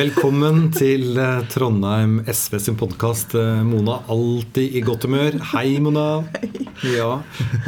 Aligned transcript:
Velkommen 0.00 0.70
til 0.72 1.18
eh, 1.20 1.40
Trondheim 1.52 2.20
SV 2.24 2.54
sin 2.62 2.76
podkast. 2.80 3.34
Mona, 3.68 3.98
alltid 4.08 4.76
i 4.78 4.80
godt 4.86 5.04
humør. 5.04 5.34
Hei, 5.50 5.74
Mona. 5.82 6.04
Hei. 6.38 6.48
Ja. 6.94 7.08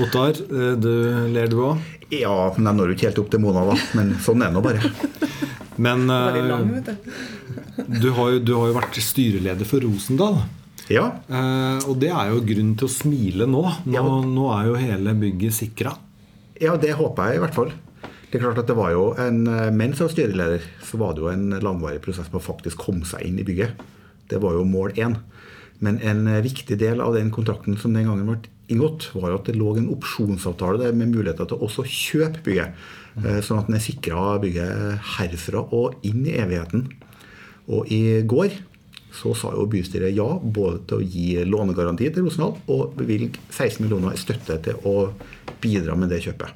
Ottar, 0.00 0.38
eh, 0.40 0.70
du 0.80 0.88
ler 1.34 1.50
du 1.52 1.58
òg? 1.66 1.82
Ja, 2.14 2.32
men 2.56 2.70
jeg 2.70 2.78
når 2.78 2.88
jo 2.92 2.96
ikke 2.96 3.08
helt 3.10 3.20
opp 3.20 3.28
til 3.34 3.42
Mona, 3.44 3.66
da. 3.68 3.76
Men 3.98 4.14
sånn 4.24 4.40
er 4.46 4.48
det 4.48 4.56
nå 4.56 4.62
bare. 4.64 4.92
Men 5.76 6.06
lang, 6.08 6.72
eh, 6.80 6.88
du. 6.88 7.84
du 8.00 8.08
har, 8.16 8.32
jo, 8.38 8.40
du 8.48 8.54
har 8.56 8.70
jo 8.70 8.78
vært 8.80 9.02
styreleder 9.10 9.68
for 9.68 9.84
Rosendal. 9.84 10.40
Ja, 10.88 11.10
Eh, 11.28 11.84
og 11.88 11.98
det 12.02 12.10
er 12.16 12.32
jo 12.32 12.40
grunn 12.48 12.72
til 12.80 12.88
å 12.88 12.92
smile 12.96 13.44
nå. 13.50 13.60
Nå, 13.84 13.92
Ja. 13.92 14.02
nå 14.24 14.48
er 14.56 14.66
jo 14.72 14.80
hele 14.80 15.12
bygget 15.20 15.58
sikra. 15.60 15.98
ja, 16.60 16.76
det 16.80 16.96
håper 16.96 17.28
jeg 17.34 17.36
i 17.36 17.44
hvert 17.44 17.54
fall. 17.60 17.72
Det 18.32 18.38
er 18.38 18.46
klart 18.46 18.62
at 18.62 18.70
det 18.70 18.78
var 18.78 18.94
jo 18.94 19.10
en, 19.20 19.42
eh, 19.46 19.70
Mens 19.76 19.98
jeg 20.00 20.06
var 20.06 20.12
styreleder, 20.14 20.62
så 20.80 20.96
var 20.96 21.12
det 21.12 21.20
jo 21.20 21.28
en 21.28 21.50
langvarig 21.60 22.00
prosess 22.00 22.32
med 22.32 22.40
å 22.40 22.46
faktisk 22.46 22.80
komme 22.80 23.04
seg 23.04 23.26
inn 23.26 23.38
i 23.38 23.44
bygget. 23.44 23.76
Det 24.32 24.40
var 24.40 24.56
jo 24.56 24.64
mål 24.64 24.94
én. 24.96 25.18
Men 25.84 25.98
en 26.00 26.26
eh, 26.26 26.40
viktig 26.40 26.78
del 26.80 27.02
av 27.04 27.12
den 27.12 27.30
kontrakten 27.30 27.76
som 27.76 27.92
den 27.92 28.08
gangen 28.08 28.24
ble 28.24 28.38
inngått, 28.72 29.10
var 29.12 29.34
jo 29.34 29.36
at 29.36 29.50
det 29.50 29.58
lå 29.60 29.74
en 29.76 29.90
opsjonsavtale 29.92 30.80
der 30.80 30.96
med 30.96 31.12
muligheter 31.12 31.44
til 31.44 31.58
å 31.58 31.68
også 31.68 31.84
kjøpe 31.84 32.40
bygget. 32.46 32.72
Eh, 33.20 33.40
Sånn 33.44 33.60
at 33.60 33.68
en 33.68 33.76
er 33.76 33.84
sikra 33.84 34.38
bygget 34.40 35.04
herfra 35.18 35.66
og 35.68 36.00
inn 36.08 36.24
i 36.24 36.38
evigheten. 36.40 36.86
Og 37.68 37.92
i 37.92 38.22
går 38.24 38.56
så 39.12 39.34
sa 39.36 39.52
jo 39.52 39.68
bystyret 39.68 40.16
ja 40.16 40.24
både 40.40 40.80
til 40.88 41.02
å 41.02 41.04
gi 41.04 41.44
lånegaranti 41.44 42.08
til 42.08 42.24
Rosendal 42.24 42.56
og 42.72 42.96
bevilge 42.96 43.36
16 43.50 43.84
millioner 43.84 44.16
i 44.16 44.22
støtte 44.22 44.56
til 44.64 44.80
å 44.88 45.10
bidra 45.60 45.98
med 46.00 46.08
det 46.08 46.22
kjøpet. 46.24 46.48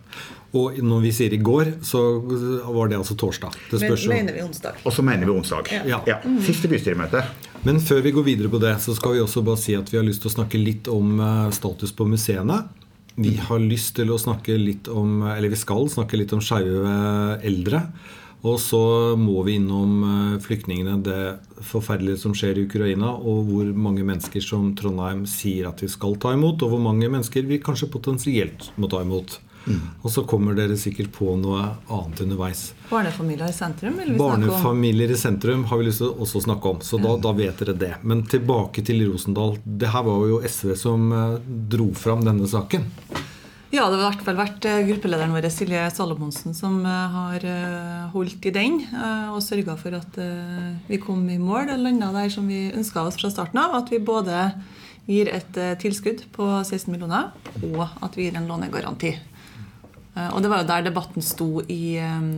Og 0.55 0.79
når 0.79 1.03
vi 1.03 1.11
sier 1.13 1.35
i 1.35 1.41
går, 1.43 1.73
så 1.85 2.01
var 2.23 2.89
det 2.89 3.01
altså 3.01 3.17
torsdag. 3.19 3.57
Det 3.71 3.81
Men 3.81 3.91
spørs 3.91 4.07
jo. 4.07 4.13
mener 4.13 4.37
vi 4.37 4.45
onsdag. 4.45 4.79
Og 4.87 4.95
så 4.95 5.03
mener 5.03 5.27
vi 5.27 5.35
onsdag. 5.35 5.73
Ja. 5.89 6.01
Siste 6.47 6.71
bystyremøte. 6.71 7.25
Men 7.67 7.81
før 7.83 8.01
vi 8.05 8.13
går 8.15 8.25
videre 8.25 8.49
på 8.53 8.61
det, 8.63 8.77
så 8.81 8.95
skal 8.95 9.17
vi 9.17 9.25
også 9.25 9.43
bare 9.45 9.59
si 9.61 9.75
at 9.75 9.91
vi 9.91 9.99
har 9.99 10.07
lyst 10.07 10.23
til 10.23 10.31
å 10.31 10.37
snakke 10.37 10.61
litt 10.61 10.89
om 10.89 11.19
eh, 11.19 11.49
status 11.57 11.93
på 11.97 12.07
museene. 12.09 12.63
Vi 13.17 13.35
har 13.41 13.59
lyst 13.59 13.97
til 13.97 14.13
å 14.13 14.19
snakke 14.21 14.59
litt 14.61 14.91
om 14.93 15.23
Eller 15.25 15.49
vi 15.49 15.57
skal 15.57 15.87
snakke 15.89 16.19
litt 16.21 16.35
om 16.37 16.43
skeive 16.45 17.41
eldre. 17.49 17.81
Og 18.47 18.61
så 18.61 19.17
må 19.19 19.41
vi 19.47 19.57
innom 19.59 19.95
eh, 20.07 20.37
flyktningene, 20.45 21.01
det 21.03 21.65
forferdelige 21.67 22.21
som 22.23 22.35
skjer 22.37 22.61
i 22.61 22.67
Ukraina, 22.69 23.15
og 23.17 23.49
hvor 23.49 23.73
mange 23.75 24.05
mennesker 24.07 24.45
som 24.45 24.71
Trondheim 24.79 25.25
sier 25.27 25.67
at 25.71 25.83
vi 25.83 25.89
skal 25.91 26.15
ta 26.23 26.35
imot, 26.37 26.63
og 26.63 26.75
hvor 26.75 26.83
mange 26.85 27.09
mennesker 27.11 27.49
vi 27.49 27.59
kanskje 27.65 27.91
potensielt 27.91 28.71
må 28.77 28.91
ta 28.93 29.01
imot. 29.03 29.41
Og 30.03 30.11
så 30.13 30.23
kommer 30.29 30.55
dere 30.55 30.77
sikkert 30.79 31.11
på 31.15 31.33
noe 31.41 31.63
annet 31.91 32.23
underveis. 32.23 32.69
Barnefamilier 32.91 33.51
i 33.51 33.55
sentrum? 33.57 33.97
Vil 33.99 34.13
vi 34.13 34.19
snakke 34.19 34.35
om? 34.35 34.47
Barnefamilier 34.47 35.11
i 35.11 35.19
sentrum 35.19 35.65
har 35.71 35.81
vi 35.81 35.89
lyst 35.89 36.03
til 36.03 36.13
å 36.13 36.27
også 36.27 36.45
snakke 36.47 36.75
om, 36.75 36.83
så 36.87 37.01
da, 37.03 37.17
da 37.19 37.33
vet 37.37 37.63
dere 37.63 37.75
det. 37.79 37.95
Men 38.07 38.23
tilbake 38.31 38.85
til 38.87 39.03
Rosendal. 39.09 39.57
Det 39.65 39.91
her 39.91 40.07
var 40.07 40.23
jo 40.31 40.39
SV 40.47 40.75
som 40.79 41.09
eh, 41.13 41.39
dro 41.75 41.91
fram 41.99 42.23
denne 42.27 42.47
saken. 42.51 42.87
Ja, 43.75 43.89
det 43.91 43.97
har 43.97 43.99
i 43.99 44.05
hvert 44.05 44.25
fall 44.29 44.39
vært 44.39 44.71
eh, 44.71 44.85
gruppelederen 44.87 45.35
vår 45.35 45.51
Silje 45.51 45.83
Salomonsen 45.93 46.55
som 46.57 46.79
eh, 46.87 47.19
har 47.19 47.51
holdt 48.15 48.47
i 48.47 48.55
den 48.55 48.79
og 49.35 49.43
sørga 49.45 49.75
for 49.81 49.99
at 49.99 50.19
vi 50.87 51.03
kom 51.03 51.27
i 51.33 51.41
mål 51.43 51.75
og 51.75 51.83
landa 51.83 52.13
der 52.15 52.31
som 52.33 52.47
vi 52.49 52.69
ønska 52.71 53.03
oss 53.03 53.19
fra 53.19 53.33
starten 53.35 53.59
av. 53.61 53.75
At 53.83 53.91
vi 53.91 53.99
både 53.99 54.53
gir 55.11 55.31
et 55.31 55.59
tilskudd 55.83 56.25
på 56.35 56.47
16 56.63 56.91
millioner, 56.91 57.33
og 57.67 57.83
at 58.03 58.17
vi 58.19 58.27
gir 58.27 58.39
en 58.39 58.49
lånegaranti. 58.51 59.13
Eh, 60.17 60.31
Og 60.35 60.43
det 60.43 60.51
var 60.53 60.63
jo 60.63 60.71
der 60.71 60.87
debatten 60.89 61.23
sto 61.25 61.63
i 61.69 61.97
eh, 62.01 62.31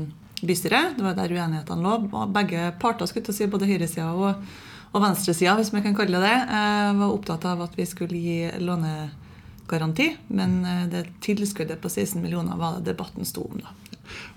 bystyret. 0.42 0.96
Det 0.98 1.04
var 1.04 1.14
der 1.18 1.34
uenighetene 1.34 1.84
lå. 1.84 1.94
Og 2.12 2.32
Begge 2.34 2.72
parter, 2.80 3.06
skulle 3.10 3.34
si, 3.34 3.46
både 3.46 3.68
høyresida 3.70 4.10
og, 4.12 4.44
og 4.92 5.02
venstresida, 5.04 5.56
hvis 5.58 5.72
man 5.74 5.84
kan 5.86 5.96
kalle 5.98 6.18
det 6.18 6.26
det, 6.26 6.36
eh, 6.58 6.92
var 7.00 7.14
opptatt 7.14 7.44
av 7.48 7.62
at 7.68 7.76
vi 7.78 7.86
skulle 7.86 8.18
gi 8.18 8.38
lånegaranti. 8.62 10.08
Men 10.28 10.64
eh, 10.64 10.86
det 10.92 11.06
tilskuddet 11.24 11.80
på 11.82 11.90
16 11.90 12.22
millioner 12.22 12.58
var 12.58 12.78
det 12.78 12.92
debatten 12.92 13.24
sto 13.28 13.48
om, 13.50 13.60
da. 13.62 13.74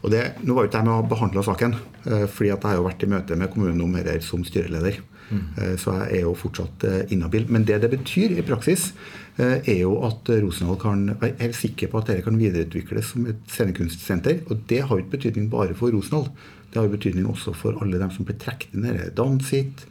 Og 0.03 0.11
det, 0.11 0.25
nå 0.43 0.53
var 0.53 0.65
jo 0.65 0.69
ikke 0.69 0.81
jeg 0.81 0.87
med 0.89 0.97
å 0.97 1.07
behandle 1.07 1.41
saken, 1.47 1.77
fordi 2.03 2.49
at 2.51 2.65
jeg 2.65 2.67
har 2.67 2.75
jo 2.75 2.83
vært 2.89 3.03
i 3.05 3.07
møte 3.07 3.37
med 3.39 3.53
kommunen 3.53 3.79
om 3.85 3.93
dette 3.95 4.17
som 4.25 4.41
styreleder. 4.43 4.97
Eh, 5.31 5.75
Så 5.79 5.93
jeg 5.95 6.19
er 6.19 6.23
jo 6.25 6.35
fortsatt 6.37 6.85
eh, 6.87 7.13
inhabil. 7.13 7.47
Men 7.49 7.65
det 7.67 7.81
det 7.81 7.91
betyr 7.91 8.37
i 8.37 8.45
praksis, 8.45 8.91
eh, 9.37 9.59
er 9.63 9.81
jo 9.83 9.97
at 10.07 10.29
Rosendal 10.43 10.79
kan 10.79 11.05
være 11.21 11.39
helt 11.39 11.55
sikker 11.55 11.91
på 11.91 12.01
at 12.01 12.11
dette 12.11 12.25
kan 12.25 12.39
videreutvikles 12.39 13.13
som 13.13 13.27
et 13.27 13.41
scenekunstsenter. 13.47 14.43
Og 14.49 14.65
det 14.67 14.81
har 14.83 14.95
jo 14.95 15.03
ikke 15.03 15.17
betydning 15.17 15.49
bare 15.49 15.75
for 15.77 15.91
Rosendal. 15.91 16.29
Det 16.71 16.79
har 16.79 16.87
jo 16.87 16.97
betydning 16.97 17.27
også 17.27 17.55
for 17.55 17.79
alle 17.81 17.99
dem 17.99 18.11
som 18.11 18.25
ble 18.25 18.35
trukket 18.39 18.75
inn 18.75 18.87
her. 18.87 19.09
Dansit, 19.15 19.85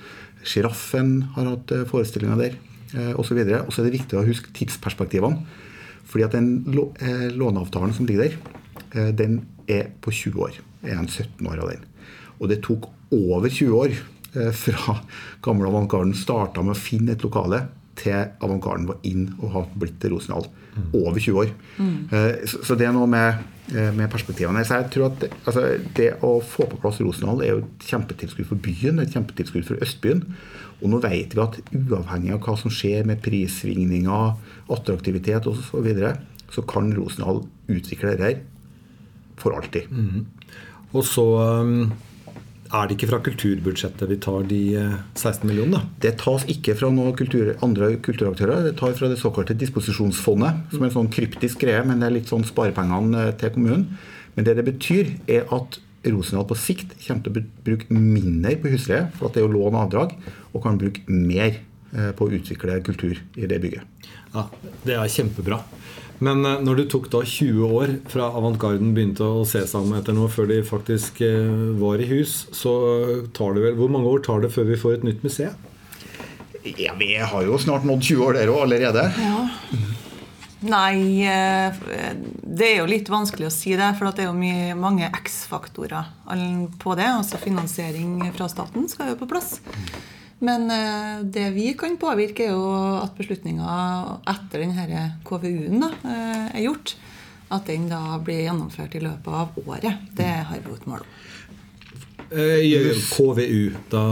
Sjiraffen 0.45 1.23
har 1.35 1.45
hatt 1.45 1.73
forestillinger 1.91 2.39
der, 2.41 2.55
osv. 3.21 3.37
Og 3.37 3.69
så 3.69 3.83
er 3.83 3.91
det 3.91 3.99
viktig 4.01 4.17
å 4.17 4.25
huske 4.25 4.49
tidsperspektivene. 4.57 5.45
Fordi 6.09 6.25
at 6.25 6.33
den 6.33 6.65
låneavtalen 7.37 7.93
som 7.93 8.09
ligger 8.09 8.33
der, 8.33 9.13
den 9.13 9.43
er 9.69 9.93
på 10.01 10.11
20 10.11 10.41
år. 10.41 10.57
Er 10.83 10.97
en 10.97 11.07
17 11.07 11.45
år 11.47 11.61
av 11.61 11.69
den. 11.75 11.85
Og 12.41 12.49
det 12.49 12.63
tok 12.65 12.89
over 13.13 13.53
20 13.53 13.77
år 13.77 14.01
fra 14.31 14.97
gamle 15.43 15.71
Avantgarden 15.71 16.15
starta 16.15 16.63
med 16.63 16.77
å 16.77 16.81
finne 16.81 17.17
et 17.17 17.25
lokale, 17.27 17.65
til 18.01 18.33
Avantgarden 18.41 18.89
var 18.89 19.01
inn 19.07 19.29
og 19.41 19.53
har 19.55 19.71
blitt 19.79 20.01
til 20.03 20.15
Rosendal. 20.15 20.49
Over 20.95 21.19
20 21.19 21.41
år. 21.41 21.51
Mm. 21.83 21.97
Så 22.49 22.61
så 22.65 22.77
det 22.79 22.87
er 22.87 22.95
noe 22.95 23.09
med, 23.11 23.41
eh, 23.75 23.91
med 23.93 24.09
perspektivene 24.13 24.63
her. 24.63 24.65
Så 24.65 24.79
jeg 24.79 24.91
tror 24.95 25.07
at 25.11 25.25
altså, 25.45 25.65
det 25.97 26.09
å 26.25 26.39
få 26.41 26.69
på 26.71 26.79
plass 26.81 27.01
Rosendal 27.03 27.43
er 27.43 27.51
jo 27.53 27.63
et 27.65 27.87
kjempetilskudd 27.91 28.49
for 28.49 28.63
byen, 28.63 29.01
et 29.03 29.13
kjempetilskudd 29.13 29.67
for 29.67 29.83
Østbyen. 29.83 30.23
Og 30.81 30.93
nå 30.93 31.01
vet 31.05 31.35
vi 31.35 31.43
at 31.43 31.59
uavhengig 31.75 32.33
av 32.37 32.41
hva 32.47 32.57
som 32.57 32.73
skjer 32.73 33.05
med 33.09 33.21
prissvingninger, 33.25 34.37
attraktivitet 34.73 35.49
osv., 35.51 35.67
så, 35.67 35.83
videre, 35.85 36.15
så 36.51 36.65
kan 36.67 36.89
Rosendal 36.97 37.43
utvikle 37.69 38.15
dette 38.17 38.47
for 39.41 39.57
alltid. 39.59 39.91
Og 40.93 41.05
så 41.07 41.27
um, 41.65 41.91
er 42.71 42.87
det 42.87 42.97
ikke 42.97 43.09
fra 43.11 43.21
kulturbudsjettet 43.27 44.11
vi 44.11 44.19
tar 44.23 44.47
de 44.51 44.61
eh, 44.79 44.97
16 45.19 45.43
millionene. 45.49 45.83
Det 46.03 46.15
tas 46.23 46.47
ikke 46.51 46.77
fra 46.79 46.91
noen 46.95 47.17
kultur, 47.19 47.53
andre 47.67 47.93
kulturaktører, 48.05 48.63
det 48.69 48.77
tar 48.79 48.95
fra 48.99 49.11
det 49.11 49.19
såkalte 49.21 49.57
disposisjonsfondet, 49.59 50.65
som 50.73 50.83
er 50.85 50.91
en 50.91 50.97
sånn 51.01 51.13
kryptisk 51.13 51.65
greie, 51.65 51.83
men 51.87 52.03
det 52.03 52.09
er 52.09 52.17
litt 52.21 52.31
sånn 52.31 52.47
sparepengene 52.47 53.27
eh, 53.27 53.33
til 53.41 53.55
kommunen. 53.57 53.89
Men 54.37 54.47
det 54.47 54.57
det 54.61 54.67
betyr, 54.69 55.15
er 55.31 55.49
at 55.55 55.81
Rosendal 56.01 56.47
på 56.49 56.57
sikt 56.57 56.95
kommer 57.03 57.27
til 57.27 57.35
å 57.35 57.43
bruke 57.67 57.93
mindre 57.93 58.55
på 58.63 58.71
husleie, 58.73 59.11
for 59.19 59.29
at 59.29 59.37
det 59.37 59.43
er 59.43 59.49
jo 59.49 59.57
lån 59.59 59.75
og 59.75 59.83
avdrag, 59.83 60.15
og 60.55 60.63
kan 60.65 60.79
bruke 60.81 61.03
mer 61.11 61.59
eh, 61.59 62.13
på 62.17 62.29
å 62.29 62.37
utvikle 62.39 62.79
kultur 62.87 63.19
i 63.37 63.51
det 63.51 63.61
bygget. 63.61 64.07
Ja, 64.31 64.47
Det 64.87 64.95
er 64.95 65.11
kjempebra. 65.11 65.59
Men 66.25 66.45
eh, 66.45 66.61
når 66.65 66.83
det 66.83 66.89
tok 66.93 67.09
da 67.13 67.23
20 67.25 67.75
år 67.81 67.95
fra 68.13 68.29
Avantgarden 68.37 68.93
begynte 68.97 69.25
å 69.25 69.45
se 69.49 69.63
seg 69.69 69.87
om 69.87 69.97
etter 69.97 70.17
noe, 70.17 70.31
før 70.33 70.51
de 70.51 70.61
faktisk 70.67 71.23
eh, 71.25 71.49
var 71.81 72.03
i 72.03 72.09
hus, 72.11 72.45
så 72.57 72.75
tar 73.37 73.57
det 73.57 73.65
vel 73.65 73.79
Hvor 73.81 73.93
mange 73.93 74.13
år 74.13 74.25
tar 74.27 74.45
det 74.45 74.53
før 74.55 74.69
vi 74.69 74.81
får 74.81 74.99
et 74.99 75.09
nytt 75.09 75.25
museum? 75.27 75.57
Ja, 76.77 76.93
Vi 77.01 77.15
har 77.17 77.47
jo 77.47 77.57
snart 77.59 77.87
nådd 77.89 78.05
20 78.05 78.27
år 78.27 78.37
der 78.37 78.53
òg 78.53 78.67
allerede. 78.67 79.07
Ja. 79.17 79.47
Nei, 80.61 81.25
eh, 81.25 81.79
det 82.45 82.67
er 82.67 82.79
jo 82.83 82.91
litt 82.91 83.09
vanskelig 83.09 83.49
å 83.49 83.55
si 83.55 83.73
det. 83.81 83.89
For 83.97 84.13
det 84.13 84.27
er 84.27 84.29
jo 84.29 84.37
mye, 84.37 84.75
mange 84.77 85.09
X-faktorer 85.23 86.13
på 86.83 86.97
det. 87.01 87.09
Altså 87.09 87.41
finansiering 87.41 88.19
fra 88.37 88.51
staten 88.53 88.85
skal 88.93 89.15
jo 89.15 89.21
på 89.23 89.31
plass. 89.31 89.57
Men 90.41 90.71
eh, 90.73 91.25
det 91.25 91.51
vi 91.53 91.73
kan 91.77 91.99
påvirke, 92.01 92.49
er 92.49 92.55
jo 92.57 92.69
at 93.03 93.17
beslutninga 93.19 93.73
etter 94.33 94.65
denne 94.65 95.03
KVU-en 95.29 95.85
eh, 95.85 96.47
er 96.49 96.63
gjort. 96.65 96.95
At 97.51 97.67
den 97.69 97.89
da 97.91 98.17
blir 98.25 98.47
gjennomført 98.47 98.95
i 98.97 99.03
løpet 99.05 99.37
av 99.43 99.59
året. 99.67 100.07
Det 100.17 100.31
har 100.49 100.63
vi 100.65 100.73
et 100.77 100.89
mål 100.89 101.05
om. 101.05 101.19
Eh, 102.31 102.95
KVU. 103.11 103.71
Da 103.91 104.03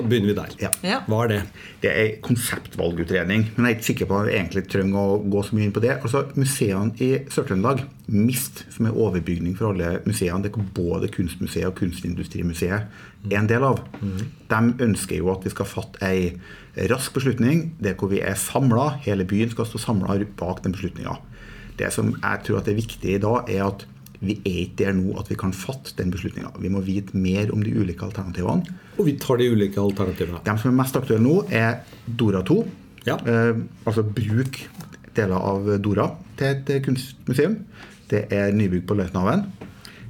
begynner 0.00 0.30
vi 0.30 0.36
der. 0.38 0.54
Ja. 0.80 1.00
Hva 1.04 1.24
er 1.26 1.32
det? 1.32 1.40
Det 1.82 1.90
er 1.92 2.14
konseptvalgutredning, 2.24 3.50
men 3.54 3.66
jeg 3.66 3.74
er 3.74 3.76
ikke 3.76 3.88
sikker 3.90 4.08
på 4.08 4.20
at 4.22 4.30
vi 4.30 4.36
egentlig 4.38 4.64
trenger 4.72 4.96
å 4.96 5.18
gå 5.20 5.42
så 5.44 5.56
mye 5.56 5.68
inn 5.68 5.74
på 5.76 5.82
det. 5.84 5.98
Altså, 5.98 6.24
Museene 6.38 6.96
i 7.04 7.10
Sør-Trøndelag, 7.28 7.84
MIST, 8.08 8.64
som 8.72 8.88
er 8.88 8.96
overbygning 8.96 9.58
for 9.58 9.74
alle 9.74 9.98
museene, 10.08 10.40
det 10.46 10.54
er 10.54 10.70
både 10.78 11.12
Kunstmuseet 11.12 11.68
og 11.68 11.76
Kunstindustrimuseet 11.76 12.88
er 13.28 13.36
en 13.36 13.50
del 13.50 13.66
av, 13.66 13.82
de 14.00 14.60
ønsker 14.84 15.18
jo 15.18 15.28
at 15.32 15.44
vi 15.44 15.52
skal 15.52 15.68
fatte 15.68 16.00
ei 16.06 16.32
rask 16.88 17.12
beslutning 17.16 17.72
der 17.82 17.96
hvor 17.98 18.12
vi 18.12 18.22
er 18.24 18.38
samla, 18.38 18.94
hele 19.04 19.26
byen 19.28 19.50
skal 19.52 19.66
stå 19.68 19.80
samla 19.82 20.16
bak 20.38 20.62
den 20.64 20.76
beslutninga. 20.76 21.18
Det 21.78 21.92
som 21.94 22.14
jeg 22.16 22.44
tror 22.46 22.60
at 22.60 22.70
er 22.70 22.78
viktig 22.78 23.14
i 23.14 23.22
dag, 23.22 23.50
er 23.50 23.68
at 23.68 23.84
vi 24.20 24.34
er 24.42 24.62
ikke 24.64 24.80
der 24.82 24.96
nå 24.98 25.14
at 25.20 25.28
vi 25.30 25.36
kan 25.38 25.52
fatte 25.54 25.94
den 25.98 26.10
beslutninga. 26.10 26.50
Vi 26.58 26.70
må 26.72 26.82
vite 26.82 27.16
mer 27.18 27.52
om 27.54 27.62
de 27.62 27.74
ulike 27.76 28.04
alternativene. 28.06 28.78
Og 28.98 29.06
vi 29.06 29.14
tar 29.20 29.38
de 29.38 29.50
ulike 29.52 29.80
alternativene. 29.80 30.42
De 30.46 30.56
som 30.58 30.72
er 30.72 30.78
mest 30.80 30.98
aktuelle 30.98 31.22
nå, 31.22 31.36
er 31.54 31.84
Dora 32.06 32.42
2. 32.46 32.58
Ja. 33.06 33.16
Eh, 33.22 33.62
altså 33.86 34.02
bruk 34.02 34.58
deler 35.16 35.38
av 35.38 35.70
Dora 35.82 36.10
til 36.38 36.50
et 36.50 36.74
eh, 36.74 36.82
kunstmuseum. 36.84 37.60
Det 38.10 38.26
er 38.34 38.50
nybygg 38.56 38.88
på 38.88 38.98
Løitenhaven. 38.98 39.46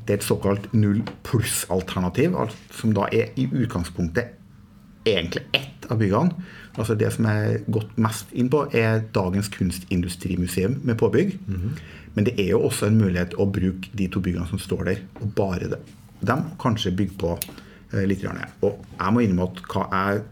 Det 0.06 0.14
er 0.14 0.22
et 0.22 0.25
såkalt 0.25 0.70
null 0.72 1.02
pluss-alternativ, 1.28 2.37
som 2.72 2.94
da 2.96 3.11
er 3.12 3.34
i 3.37 3.44
utgangspunktet 3.44 4.38
egentlig 5.08 5.44
ett 5.52 5.84
av 5.93 6.00
byggene. 6.00 6.32
Altså 6.78 6.94
Det 6.94 7.11
som 7.12 7.26
er 7.28 7.61
gått 7.69 7.90
mest 8.00 8.32
inn 8.32 8.49
på, 8.52 8.64
er 8.72 9.02
dagens 9.14 9.50
kunstindustrimuseum 9.52 10.81
med 10.84 10.99
påbygg. 10.99 11.38
Mm 11.46 11.56
-hmm. 11.61 11.78
Men 12.19 12.26
det 12.26 12.35
er 12.43 12.49
jo 12.50 12.65
også 12.67 12.88
en 12.88 12.97
mulighet 12.99 13.37
å 13.38 13.44
bruke 13.47 13.93
de 13.94 14.09
to 14.11 14.19
byggene 14.19 14.49
som 14.50 14.59
står 14.59 14.81
der, 14.88 15.05
og 15.23 15.29
bare 15.38 15.69
det. 15.70 15.79
dem 16.26 16.49
kanskje 16.59 16.91
bygge 16.99 17.15
på 17.15 17.29
eh, 17.38 18.03
litt. 18.11 18.25
Gjerne. 18.25 18.49
Og 18.67 18.81
jeg 18.99 19.15
må 19.15 19.23
innrømme 19.23 19.47
at 19.47 19.61
hva 19.70 19.85
jeg 19.93 20.25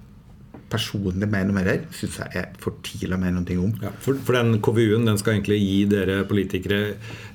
personlig 0.67 1.29
mener 1.31 1.53
noe 1.53 1.61
mer 1.61 1.71
her, 1.71 1.85
syns 1.95 2.17
jeg 2.25 2.41
er 2.41 2.49
for 2.59 2.81
tidlig 2.83 3.15
å 3.15 3.21
mene 3.23 3.39
noe 3.45 3.59
om. 3.63 3.71
Ja, 3.85 3.93
for, 4.03 4.19
for, 4.19 4.35
den 4.35 4.59
KVU-en 4.67 5.07
den 5.07 5.21
skal 5.21 5.37
egentlig 5.37 5.61
gi 5.63 5.79
dere 5.87 6.25
politikere 6.27 6.81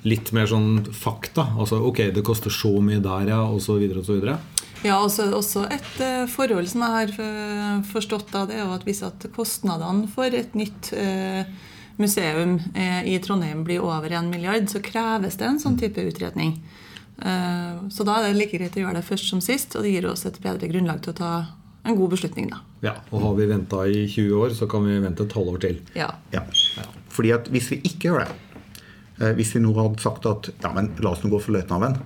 litt 0.04 0.34
mer 0.36 0.50
sånn 0.52 0.82
fakta? 0.92 1.46
Altså 1.56 1.80
ok, 1.88 2.10
det 2.12 2.26
koster 2.28 2.52
så 2.52 2.74
mye 2.84 3.00
der, 3.00 3.32
ja, 3.32 3.40
osv. 3.48 3.80
osv. 4.02 4.28
Ja, 4.84 4.98
også, 4.98 5.30
også 5.32 5.64
et 5.72 5.92
uh, 6.04 6.28
forhold 6.28 6.68
som 6.68 6.84
jeg 6.84 6.98
har 6.98 7.16
uh, 7.16 7.82
forstått 7.88 8.36
av 8.36 8.52
det, 8.52 8.60
er 8.60 8.76
at 8.76 8.84
hvis 8.84 9.00
at 9.08 9.30
kostnadene 9.32 10.12
for 10.12 10.28
et 10.28 10.52
nytt 10.58 10.92
uh, 10.92 11.46
museum 12.00 12.58
i 13.04 13.18
Trondheim 13.22 13.64
blir 13.66 13.84
over 13.84 14.10
1 14.10 14.30
milliard, 14.32 14.68
så 14.70 14.80
kreves 14.84 15.36
det 15.40 15.48
en 15.48 15.60
sånn 15.62 15.78
type 15.80 16.00
utredning. 16.00 16.54
Så 17.18 18.06
da 18.08 18.16
er 18.16 18.28
det 18.28 18.38
like 18.38 18.58
greit 18.58 18.78
å 18.78 18.82
gjøre 18.82 18.96
det 18.98 19.04
først 19.06 19.28
som 19.28 19.42
sist, 19.44 19.76
og 19.76 19.84
det 19.84 19.92
gir 19.92 20.08
oss 20.10 20.24
et 20.26 20.40
bedre 20.42 20.70
grunnlag 20.70 21.02
til 21.04 21.12
å 21.12 21.18
ta 21.20 21.32
en 21.82 21.96
god 21.96 22.14
beslutning, 22.14 22.50
da. 22.50 22.60
Ja, 22.82 22.94
Og 23.10 23.22
har 23.22 23.34
vi 23.38 23.46
venta 23.46 23.84
i 23.86 24.06
20 24.08 24.32
år, 24.38 24.54
så 24.54 24.66
kan 24.70 24.86
vi 24.86 24.98
vente 25.02 25.26
12 25.26 25.52
år 25.52 25.58
til. 25.62 25.80
Ja. 25.98 26.10
ja. 26.30 26.42
Fordi 27.10 27.32
at 27.34 27.50
hvis 27.50 27.70
vi 27.72 27.80
ikke 27.88 28.10
gjør 28.10 28.24
det, 28.24 28.34
eh, 29.20 29.34
hvis 29.38 29.54
vi 29.56 29.62
nå 29.62 29.74
hadde 29.76 30.02
sagt 30.02 30.26
at 30.26 30.50
ja, 30.52 30.72
men 30.74 30.92
la 31.02 31.14
oss 31.14 31.22
nå 31.24 31.30
gå 31.32 31.40
for 31.42 31.54
Løitenhaven, 31.56 31.98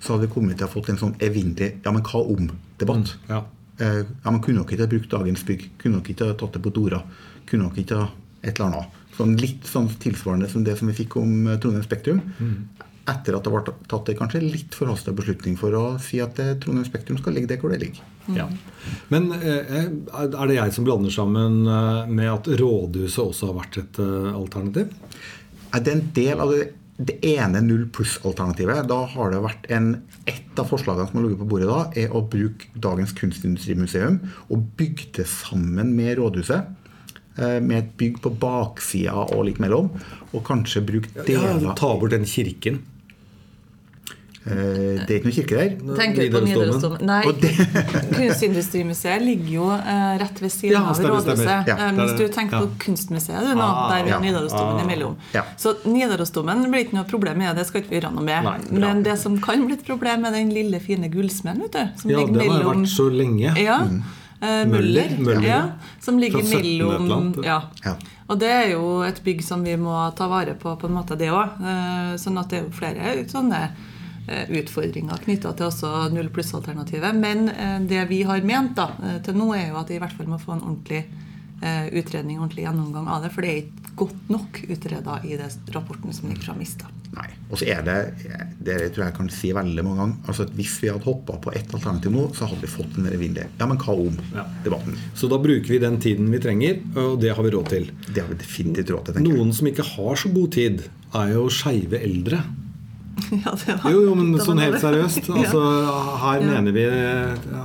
så 0.00 0.14
hadde 0.14 0.26
vi 0.26 0.34
kommet 0.34 0.58
til 0.60 0.68
å 0.68 0.72
fått 0.72 0.90
en 0.92 1.00
sånn 1.00 1.14
evinnelig 1.24 1.78
ja, 1.84 1.92
men 1.92 2.04
hva 2.04 2.20
om-debatt. 2.20 3.14
Mm, 3.24 3.30
ja. 3.32 3.42
Eh, 3.80 4.02
ja, 4.04 4.30
men 4.30 4.42
Kunne 4.44 4.62
nok 4.62 4.72
ikke 4.72 4.86
ha 4.86 4.92
brukt 4.92 5.12
dagens 5.12 5.44
bygg? 5.48 5.70
Kunne 5.80 6.00
nok 6.00 6.12
ikke 6.12 6.28
ha 6.28 6.36
tatt 6.40 6.58
det 6.58 6.64
på 6.64 6.74
Dora? 6.74 7.00
Kunne 7.48 7.68
nok 7.68 7.80
ikke 7.80 8.00
ha 8.00 8.10
et 8.44 8.58
eller 8.58 8.70
annet? 8.70 9.02
Sånn 9.14 9.36
litt 9.38 9.68
sånn 9.70 9.88
tilsvarende 10.02 10.48
som 10.50 10.64
det 10.66 10.76
som 10.78 10.90
vi 10.90 10.96
fikk 11.04 11.18
om 11.20 11.46
eh, 11.46 11.60
Trondheim 11.62 11.86
Spektrum. 11.86 12.24
Mm 12.38 12.90
etter 13.04 13.36
at 13.36 13.44
det 13.44 13.50
ble 13.52 13.72
tatt 13.84 14.06
en 14.08 14.16
kanskje 14.16 14.38
litt 14.40 14.72
forhasta 14.72 15.12
beslutning 15.12 15.58
for 15.60 15.74
å 15.76 15.82
si 16.00 16.22
at 16.24 16.38
eh, 16.40 16.54
Trondheim 16.56 16.86
Spektrum 16.88 17.18
skal 17.20 17.34
ligge 17.36 17.50
der 17.50 17.58
hvor 17.60 17.74
det 17.74 17.82
ligger. 17.82 18.06
Mm. 18.24 18.38
Ja. 18.38 18.46
Men 19.12 19.26
eh, 19.36 19.82
er 20.24 20.46
det 20.48 20.56
jeg 20.56 20.72
som 20.72 20.86
blander 20.86 21.12
sammen 21.12 21.66
med 22.08 22.30
at 22.30 22.48
rådhuset 22.48 23.20
også 23.20 23.50
har 23.50 23.58
vært 23.58 23.76
et 23.82 24.00
alternativ? 24.00 24.94
Det 25.74 25.82
er 25.84 25.98
en 25.98 26.08
del 26.16 26.40
av 26.46 26.54
det, 26.54 26.62
det 26.96 27.18
ene 27.34 27.60
null 27.66 27.84
pluss-alternativet. 27.92 28.86
Da 28.88 29.00
har 29.12 29.34
det 29.34 29.42
vært 29.44 29.68
en, 29.74 29.96
Et 30.24 30.60
av 30.60 30.70
forslagene 30.70 31.04
som 31.10 31.18
har 31.18 31.26
ligget 31.26 31.42
på 31.42 31.50
bordet 31.50 31.68
da, 31.68 31.80
er 32.00 32.14
å 32.16 32.22
bruke 32.24 32.70
dagens 32.80 33.12
kunstindustrimuseum 33.18 34.22
og 34.48 34.62
bygge 34.78 35.10
det 35.18 35.26
sammen 35.28 35.92
med 35.92 36.16
rådhuset 36.16 36.70
med 37.34 37.76
et 37.80 37.94
bygg 37.98 38.20
på 38.22 38.30
baksida 38.38 39.24
og 39.24 39.46
litt 39.48 39.58
mellom. 39.62 39.88
Og 40.32 40.42
kanskje 40.46 40.84
bruke 40.86 41.24
deler 41.26 41.62
ja, 41.62 41.72
Ta 41.78 41.94
bort 41.98 42.14
den 42.14 42.26
kirken. 42.28 42.82
Eh, 44.44 45.00
det 45.00 45.08
er 45.08 45.18
ikke 45.22 45.28
noe 45.30 45.34
kirke 45.34 45.56
der. 45.56 45.70
Tenker 45.96 46.26
du 46.26 46.34
på 46.34 46.40
Nidarosdomen? 46.44 47.04
Nei. 47.08 47.22
Kunstindustrimuseet 48.16 49.24
ligger 49.24 49.52
jo 49.54 49.68
eh, 49.78 50.10
rett 50.20 50.42
ved 50.42 50.52
siden 50.52 50.74
ja, 50.76 50.82
av 50.90 51.00
rådhuset. 51.00 51.70
Ja, 51.70 51.86
Mens 51.96 52.12
du 52.18 52.26
tenker 52.28 52.58
ja. 52.58 52.66
på 52.66 52.82
Kunstmuseet 52.84 53.40
du 53.48 53.54
nå, 53.56 53.64
ah, 53.64 53.94
der 53.94 54.10
er 54.10 54.20
Nidarosdomen 54.20 54.82
ah, 54.82 54.84
imellom. 54.84 55.16
Så 55.60 55.78
Nidarosdomen 55.88 56.66
blir 56.68 56.84
ikke 56.84 56.98
noe 56.98 57.08
problem 57.08 57.40
med, 57.40 57.54
det 57.56 57.64
skal 57.70 57.80
ikke 57.80 57.94
vi 57.94 58.00
gjøre 58.02 58.12
noe 58.18 58.26
med. 58.26 58.50
Nei, 58.50 58.82
Men 58.84 59.00
det 59.06 59.16
som 59.22 59.38
kan 59.44 59.64
bli 59.64 59.78
et 59.78 59.86
problem, 59.86 60.28
er 60.28 60.36
den 60.36 60.52
lille, 60.52 60.82
fine 60.84 61.08
gullsmeden. 61.12 61.64
Som 62.02 62.12
ja, 62.12 62.26
den 62.28 62.44
har 62.44 62.68
vært 62.68 62.92
så 62.92 63.08
lenge. 63.08 63.56
Ja. 63.56 63.80
Mm. 63.88 64.04
Uh, 64.42 64.64
Møller, 64.68 65.14
Møller 65.18 65.46
ja, 65.46 65.60
som 66.02 66.18
ligger 66.20 66.44
mellom 66.44 67.32
ja. 67.44 67.62
Og 68.28 68.38
det 68.40 68.50
er 68.50 68.68
jo 68.72 69.00
et 69.06 69.20
bygg 69.24 69.42
som 69.44 69.62
vi 69.64 69.76
må 69.80 69.94
ta 70.16 70.26
vare 70.28 70.56
på, 70.58 70.72
på 70.80 70.88
en 70.88 70.96
måte, 70.96 71.16
det 71.20 71.28
òg. 71.32 71.58
Eh, 71.60 72.14
sånn 72.20 72.40
at 72.40 72.48
det 72.50 72.58
er 72.58 72.62
jo 72.64 72.72
flere 72.72 73.16
sånne 73.28 73.60
Eh, 74.26 74.50
utfordringer 74.56 75.20
knytta 75.20 75.50
til 75.52 75.66
også 75.66 75.88
null 76.14 76.30
pluss-alternativet. 76.32 77.12
Men 77.12 77.48
eh, 77.52 77.80
det 77.84 78.06
vi 78.08 78.22
har 78.24 78.40
ment 78.40 78.72
da, 78.78 78.86
eh, 79.04 79.18
til 79.24 79.36
nå, 79.36 79.50
er 79.52 79.68
jo 79.68 79.80
at 79.82 79.92
vi 79.92 79.98
i 79.98 80.00
hvert 80.00 80.16
fall 80.16 80.30
må 80.32 80.40
få 80.40 80.56
en 80.56 80.66
ordentlig 80.72 81.04
utredning 81.64 82.42
ordentlig 82.42 82.66
gjennomgang 82.66 83.06
av 83.08 83.22
det. 83.24 83.30
For 83.32 83.40
det 83.40 83.50
er 83.50 83.60
ikke 83.62 83.83
godt 83.96 84.30
nok 84.32 84.60
utreda 84.68 85.20
i 85.24 85.36
det 85.38 85.50
rapporten 85.74 86.12
som 86.14 86.28
ligger 86.30 86.48
fra 86.48 86.56
MISTA. 86.58 86.90
Nei, 87.14 87.28
og 87.46 87.60
så 87.60 87.68
er 87.70 87.84
det 87.86 87.98
det 88.64 88.78
tror 88.94 89.04
jeg 89.04 89.14
kan 89.18 89.28
si 89.30 89.52
veldig 89.54 89.84
mange 89.86 90.00
ganger, 90.00 90.16
altså 90.26 90.46
at 90.48 90.54
hvis 90.58 90.72
vi 90.82 90.90
hadde 90.90 91.06
hoppa 91.06 91.36
på 91.44 91.52
ett 91.54 91.70
alternativ 91.76 92.14
nå, 92.14 92.24
så 92.34 92.48
hadde 92.50 92.64
vi 92.64 92.72
fått 92.72 92.96
den 92.96 93.06
evinnelige 93.10 93.46
Ja, 93.60 93.68
men 93.70 93.78
hva 93.78 93.94
om-debatten. 93.94 94.98
Så 95.14 95.30
da 95.30 95.38
bruker 95.42 95.76
vi 95.76 95.80
den 95.82 96.00
tiden 96.02 96.32
vi 96.32 96.42
trenger, 96.42 96.80
og 96.98 97.20
det 97.22 97.34
har 97.36 97.46
vi 97.46 97.54
råd 97.54 97.70
til. 97.70 97.88
Det 98.08 98.18
har 98.22 98.30
vi 98.32 98.40
definitivt 98.40 98.90
råd 98.94 99.06
til, 99.06 99.18
tenker 99.18 99.30
jeg. 99.30 99.38
Noen 99.38 99.54
som 99.54 99.70
ikke 99.70 99.86
har 99.94 100.20
så 100.20 100.34
god 100.34 100.52
tid, 100.58 100.84
er 101.14 101.34
jo 101.36 101.48
skeive 101.52 102.02
eldre. 102.02 102.42
Ja, 103.44 103.52
var, 103.54 103.92
jo, 103.92 104.00
jo, 104.08 104.14
men 104.18 104.34
sånn 104.42 104.58
helt 104.58 104.80
seriøst. 104.82 105.28
Altså, 105.38 105.60
her 106.18 106.42
ja. 106.42 106.48
mener 106.48 106.74
vi 106.74 106.82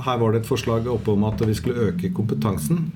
Her 0.06 0.20
var 0.22 0.34
det 0.34 0.44
et 0.44 0.48
forslag 0.48 0.86
oppe 0.90 1.16
om 1.16 1.26
at 1.26 1.42
vi 1.42 1.56
skulle 1.58 1.90
øke 1.90 2.12
kompetansen. 2.14 2.92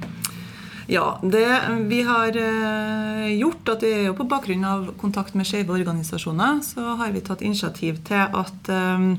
Ja, 0.87 1.19
det 1.23 1.49
vi 1.89 2.03
har 2.05 2.37
uh, 2.37 3.29
gjort, 3.39 3.69
at 3.73 3.81
det 3.85 3.93
er 3.95 4.05
jo 4.11 4.19
på 4.19 4.27
bakgrunn 4.29 4.67
av 4.69 4.91
kontakt 5.01 5.37
med 5.39 5.49
skeive 5.49 5.73
organisasjoner, 5.73 6.61
så 6.67 6.97
har 7.01 7.15
vi 7.15 7.25
tatt 7.25 7.45
initiativ 7.45 8.03
til 8.05 8.21
at, 8.27 8.69
um, 8.69 9.15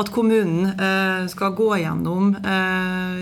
at 0.00 0.12
kommunen 0.14 0.72
uh, 0.80 1.28
skal 1.28 1.56
gå 1.58 1.70
gjennom 1.82 2.34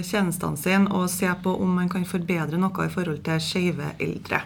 tjenestene 0.07 0.61
sine 0.61 0.93
og 0.95 1.11
se 1.11 1.31
på 1.43 1.55
om 1.59 1.79
man 1.81 1.91
kan 1.91 2.07
forbedre 2.07 2.61
noe 2.61 2.87
i 2.87 2.93
forhold 2.93 3.25
til 3.27 3.43
skeive 3.43 3.95
eldre. 3.99 4.45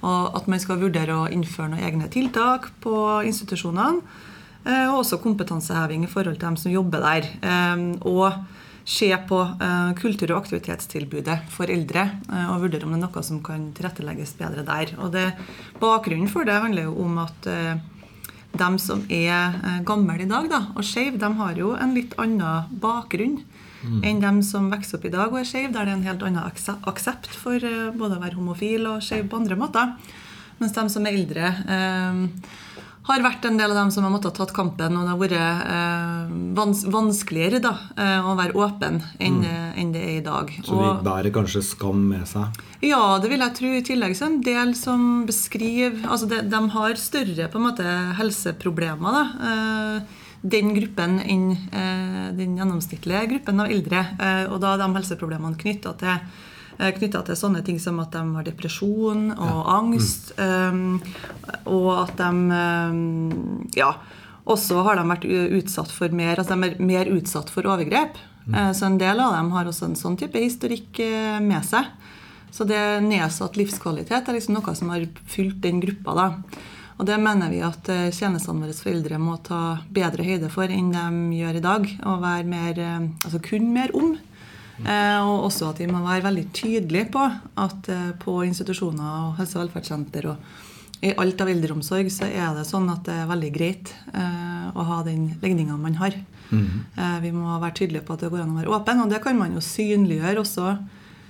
Og 0.00 0.36
at 0.36 0.46
man 0.48 0.60
skal 0.62 0.80
vurdere 0.80 1.16
å 1.16 1.28
innføre 1.28 1.74
noen 1.74 1.84
egne 1.84 2.08
tiltak 2.12 2.70
på 2.84 2.94
institusjonene. 3.28 4.28
Eh, 4.64 4.88
og 4.90 5.00
også 5.00 5.20
kompetanseheving 5.22 6.04
i 6.04 6.10
forhold 6.10 6.36
til 6.36 6.48
dem 6.48 6.56
som 6.60 6.72
jobber 6.72 7.04
der. 7.04 7.28
Eh, 7.40 7.84
og 8.08 8.32
se 8.84 9.08
på 9.28 9.38
uh, 9.60 9.92
kultur- 9.98 10.32
og 10.34 10.42
aktivitetstilbudet 10.42 11.36
for 11.52 11.70
eldre 11.70 12.06
og 12.50 12.64
vurdere 12.64 12.86
om 12.86 12.94
det 12.94 13.00
er 13.00 13.04
noe 13.04 13.22
som 13.26 13.40
kan 13.44 13.70
tilrettelegges 13.76 14.34
bedre 14.38 14.64
der. 14.66 14.94
Og 14.98 15.12
det, 15.14 15.26
Bakgrunnen 15.80 16.30
for 16.30 16.48
det 16.48 16.58
handler 16.62 16.88
jo 16.88 16.94
om 17.04 17.18
at 17.22 17.48
de 18.50 18.68
som 18.82 19.02
er 19.12 19.82
gamle 19.86 20.16
i 20.18 20.28
dag 20.28 20.48
da, 20.50 20.60
og 20.74 20.86
skeive, 20.86 21.20
de 21.20 21.30
har 21.38 21.58
jo 21.58 21.74
en 21.78 21.94
litt 21.94 22.16
annen 22.18 22.72
bakgrunn 22.82 23.38
mm. 23.84 24.00
enn 24.02 24.24
de 24.24 24.32
som 24.46 24.66
vokser 24.72 24.98
opp 24.98 25.06
i 25.06 25.12
dag 25.14 25.30
og 25.30 25.38
er 25.42 25.46
skeive, 25.48 25.70
der 25.76 25.86
det 25.86 25.92
er 25.92 25.98
en 26.00 26.08
helt 26.08 26.24
annen 26.26 26.80
aksept 26.90 27.30
for 27.36 27.62
både 27.94 28.18
å 28.18 28.24
være 28.24 28.40
homofil 28.40 28.88
og 28.90 29.04
skeiv 29.06 29.30
på 29.30 29.38
andre 29.38 29.60
måter. 29.60 29.94
Mens 30.60 30.74
de 30.76 30.82
som 30.92 31.06
er 31.08 31.16
eldre 31.16 31.52
eh, 31.72 32.18
har 33.10 33.24
vært 33.24 33.46
en 33.48 33.58
del 33.58 33.72
av 33.72 33.78
dem 33.78 33.90
som 33.94 34.06
har 34.06 34.12
måttet 34.12 34.30
ha 34.32 34.44
tatt 34.44 34.54
kampen, 34.56 34.96
og 34.96 35.06
det 35.06 35.12
har 35.12 35.20
vært 35.20 35.36
eh, 35.74 36.32
vans 36.56 36.84
vanskeligere 36.90 37.60
da, 37.64 37.74
eh, 37.96 38.26
å 38.26 38.36
være 38.38 38.56
åpen 38.58 39.00
enn, 39.18 39.40
mm. 39.40 39.48
Eh, 39.50 39.80
enn, 39.82 39.92
det 39.94 40.04
er 40.04 40.14
i 40.16 40.24
dag. 40.26 40.52
Så 40.66 40.78
de 40.78 40.92
bærer 41.06 41.34
kanskje 41.34 41.64
skam 41.66 42.06
med 42.12 42.28
seg? 42.30 42.60
Ja, 42.86 43.18
det 43.22 43.30
vil 43.32 43.44
jeg 43.44 43.56
tro. 43.58 43.74
I 43.76 43.84
tillegg 43.86 44.16
så 44.18 44.28
en 44.30 44.40
del 44.44 44.74
som 44.78 45.26
beskriver 45.28 46.06
altså 46.06 46.30
de, 46.30 46.40
de 46.48 46.62
har 46.74 47.00
større 47.00 47.50
på 47.52 47.60
en 47.60 47.68
måte 47.68 47.94
helseproblemer. 48.20 49.20
da, 49.20 49.52
eh, 49.52 50.26
den 50.40 50.72
gruppen 50.72 51.18
enn 51.20 51.50
eh, 51.52 52.28
den 52.36 52.56
gjennomsnittlige 52.56 53.26
gruppen 53.34 53.60
av 53.60 53.72
eldre. 53.72 54.04
Eh, 54.16 54.44
og 54.48 54.60
da 54.62 54.74
er 54.74 54.80
de 54.80 54.88
helseproblemene 54.96 55.60
knytta 55.60 55.92
til 56.00 56.14
knytta 56.96 57.22
til 57.26 57.38
sånne 57.38 57.62
ting 57.66 57.80
som 57.82 58.00
at 58.02 58.14
de 58.14 58.22
har 58.36 58.46
depresjon 58.46 59.30
og 59.34 59.50
ja. 59.50 59.60
angst. 59.76 60.32
Mm. 60.40 61.00
og 61.68 61.90
at 61.98 62.16
de 62.20 62.30
um, 62.30 63.68
ja, 63.76 63.92
også 64.50 64.80
har 64.86 64.98
de 64.98 65.06
vært 65.10 65.26
utsatt 65.60 65.92
for 65.92 66.12
mer, 66.16 66.40
altså 66.40 66.56
de 66.56 66.70
er 66.70 66.80
mer 66.82 67.10
utsatt 67.12 67.52
for 67.52 67.68
overgrep. 67.68 68.18
Mm. 68.46 68.54
Eh, 68.54 68.72
så 68.76 68.88
en 68.88 68.98
del 68.98 69.20
av 69.20 69.36
dem 69.36 69.52
har 69.54 69.68
også 69.68 69.90
en 69.90 69.98
sånn 69.98 70.16
type 70.20 70.40
historikk 70.40 71.02
med 71.44 71.66
seg. 71.68 71.90
Så 72.50 72.66
det 72.66 72.80
nedsatt 73.04 73.58
livskvalitet 73.60 74.26
er 74.26 74.34
liksom 74.34 74.56
noe 74.56 74.74
som 74.74 74.90
har 74.90 75.04
fylt 75.30 75.60
den 75.62 75.78
gruppa. 75.84 76.16
da. 76.16 76.26
Og 76.98 77.06
det 77.06 77.20
mener 77.22 77.52
vi 77.52 77.60
at 77.62 77.86
tjenestene 78.16 78.64
våre 78.64 78.74
foreldre 78.74 79.20
må 79.22 79.36
ta 79.44 79.78
bedre 79.88 80.26
høyde 80.26 80.50
for 80.52 80.66
enn 80.66 80.90
de 80.90 81.38
gjør 81.38 81.60
i 81.60 81.62
dag. 81.64 81.86
Og 82.10 82.24
være 82.24 82.48
mer, 82.50 82.82
altså 83.22 83.38
kun 83.44 83.70
mer 83.76 83.94
om. 83.94 84.16
Eh, 84.80 85.20
og 85.20 85.46
også 85.50 85.70
at 85.74 85.80
vi 85.82 85.88
må 85.90 86.00
være 86.04 86.24
veldig 86.28 86.46
tydelige 86.56 87.10
på 87.12 87.22
at 87.60 87.88
eh, 87.92 88.10
på 88.20 88.40
institusjoner 88.46 89.06
og 89.26 89.38
helse- 89.40 89.58
og 89.58 89.66
velferdssenter 89.66 90.30
og 90.32 90.58
i 91.00 91.14
alt 91.16 91.40
av 91.40 91.48
eldreomsorg 91.48 92.10
så 92.12 92.26
er 92.28 92.50
det 92.58 92.66
sånn 92.68 92.90
at 92.92 93.06
det 93.06 93.14
er 93.22 93.28
veldig 93.30 93.50
greit 93.54 93.92
eh, 94.12 94.66
å 94.76 94.84
ha 94.84 94.98
den 95.06 95.30
legninga 95.40 95.78
man 95.80 95.96
har. 96.00 96.16
Mm. 96.50 96.82
vi 97.22 97.30
må 97.30 97.46
være 97.62 97.76
tydelige 97.78 98.02
på 98.02 98.16
at 98.16 98.24
det 98.24 98.28
går 98.32 98.40
an 98.42 98.56
å 98.56 98.58
være 98.58 98.72
åpen, 98.74 99.00
og 99.04 99.12
det 99.12 99.20
kan 99.22 99.36
man 99.38 99.52
jo 99.54 99.60
synliggjøre 99.62 100.40
også 100.42 100.72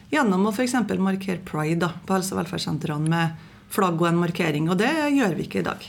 gjennom 0.09 0.47
å 0.49 0.53
f.eks. 0.55 0.79
markere 0.97 1.45
pride 1.45 1.83
da, 1.85 1.91
på 2.07 2.17
helse- 2.17 2.33
og 2.33 2.41
velferdssentrene 2.41 3.13
med 3.13 3.47
flagg 3.71 4.01
og 4.01 4.09
en 4.09 4.23
markering. 4.23 4.71
Og 4.73 4.81
det 4.81 4.91
gjør 5.13 5.37
vi 5.37 5.45
ikke 5.45 5.61
i 5.61 5.67
dag. 5.67 5.85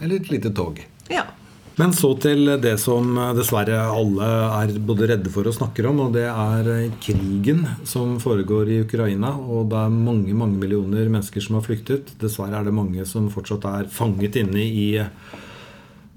Eller 0.00 0.16
et 0.16 0.30
lite 0.32 0.50
tog. 0.56 0.80
Ja. 1.12 1.26
Men 1.74 1.90
så 1.90 2.12
til 2.22 2.46
det 2.62 2.76
som 2.78 3.16
dessverre 3.34 3.80
alle 3.90 4.26
er 4.60 4.74
både 4.78 5.08
redde 5.10 5.30
for 5.34 5.48
og 5.50 5.56
snakker 5.56 5.88
om, 5.90 6.04
og 6.04 6.12
det 6.14 6.28
er 6.30 6.92
krigen 7.02 7.64
som 7.88 8.14
foregår 8.22 8.70
i 8.70 8.82
Ukraina. 8.84 9.32
Og 9.34 9.72
det 9.72 9.80
er 9.80 9.96
mange 9.96 10.36
mange 10.38 10.60
millioner 10.60 11.10
mennesker 11.10 11.42
som 11.42 11.58
har 11.58 11.66
flyktet. 11.66 12.14
Dessverre 12.20 12.60
er 12.60 12.68
det 12.68 12.76
mange 12.76 13.06
som 13.10 13.26
fortsatt 13.32 13.66
er 13.72 13.90
fanget 13.90 14.38
inne 14.38 14.62
i 14.62 14.86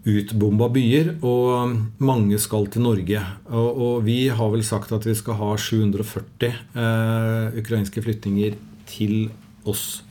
utbomba 0.07 0.69
byer. 0.71 1.15
Og 1.25 1.73
mange 2.05 2.39
skal 2.41 2.69
til 2.71 2.85
Norge. 2.85 3.25
Og, 3.49 3.69
og, 3.73 3.93
vi 4.05 4.27
har 4.29 4.53
vel 4.53 4.65
sagt 4.65 4.93
at 4.95 5.09
vi 5.09 5.15
skal 5.17 5.39
ha 5.41 5.51
740 5.57 6.53
eh, 6.53 7.59
ukrainske 7.63 8.03
flyktninger 8.05 8.57
til 8.87 9.31
oss. 9.67 10.03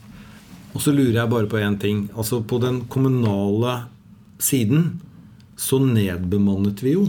Og 0.74 0.82
så 0.84 0.92
lurer 0.92 1.22
jeg 1.22 1.32
bare 1.32 1.48
på 1.48 1.62
én 1.62 1.78
ting. 1.80 2.08
Altså 2.16 2.42
På 2.42 2.58
den 2.58 2.82
kommunale 2.90 3.84
siden 4.42 5.05
så 5.56 5.80
nedbemannet 5.82 6.82
vi 6.84 6.94
jo. 6.96 7.06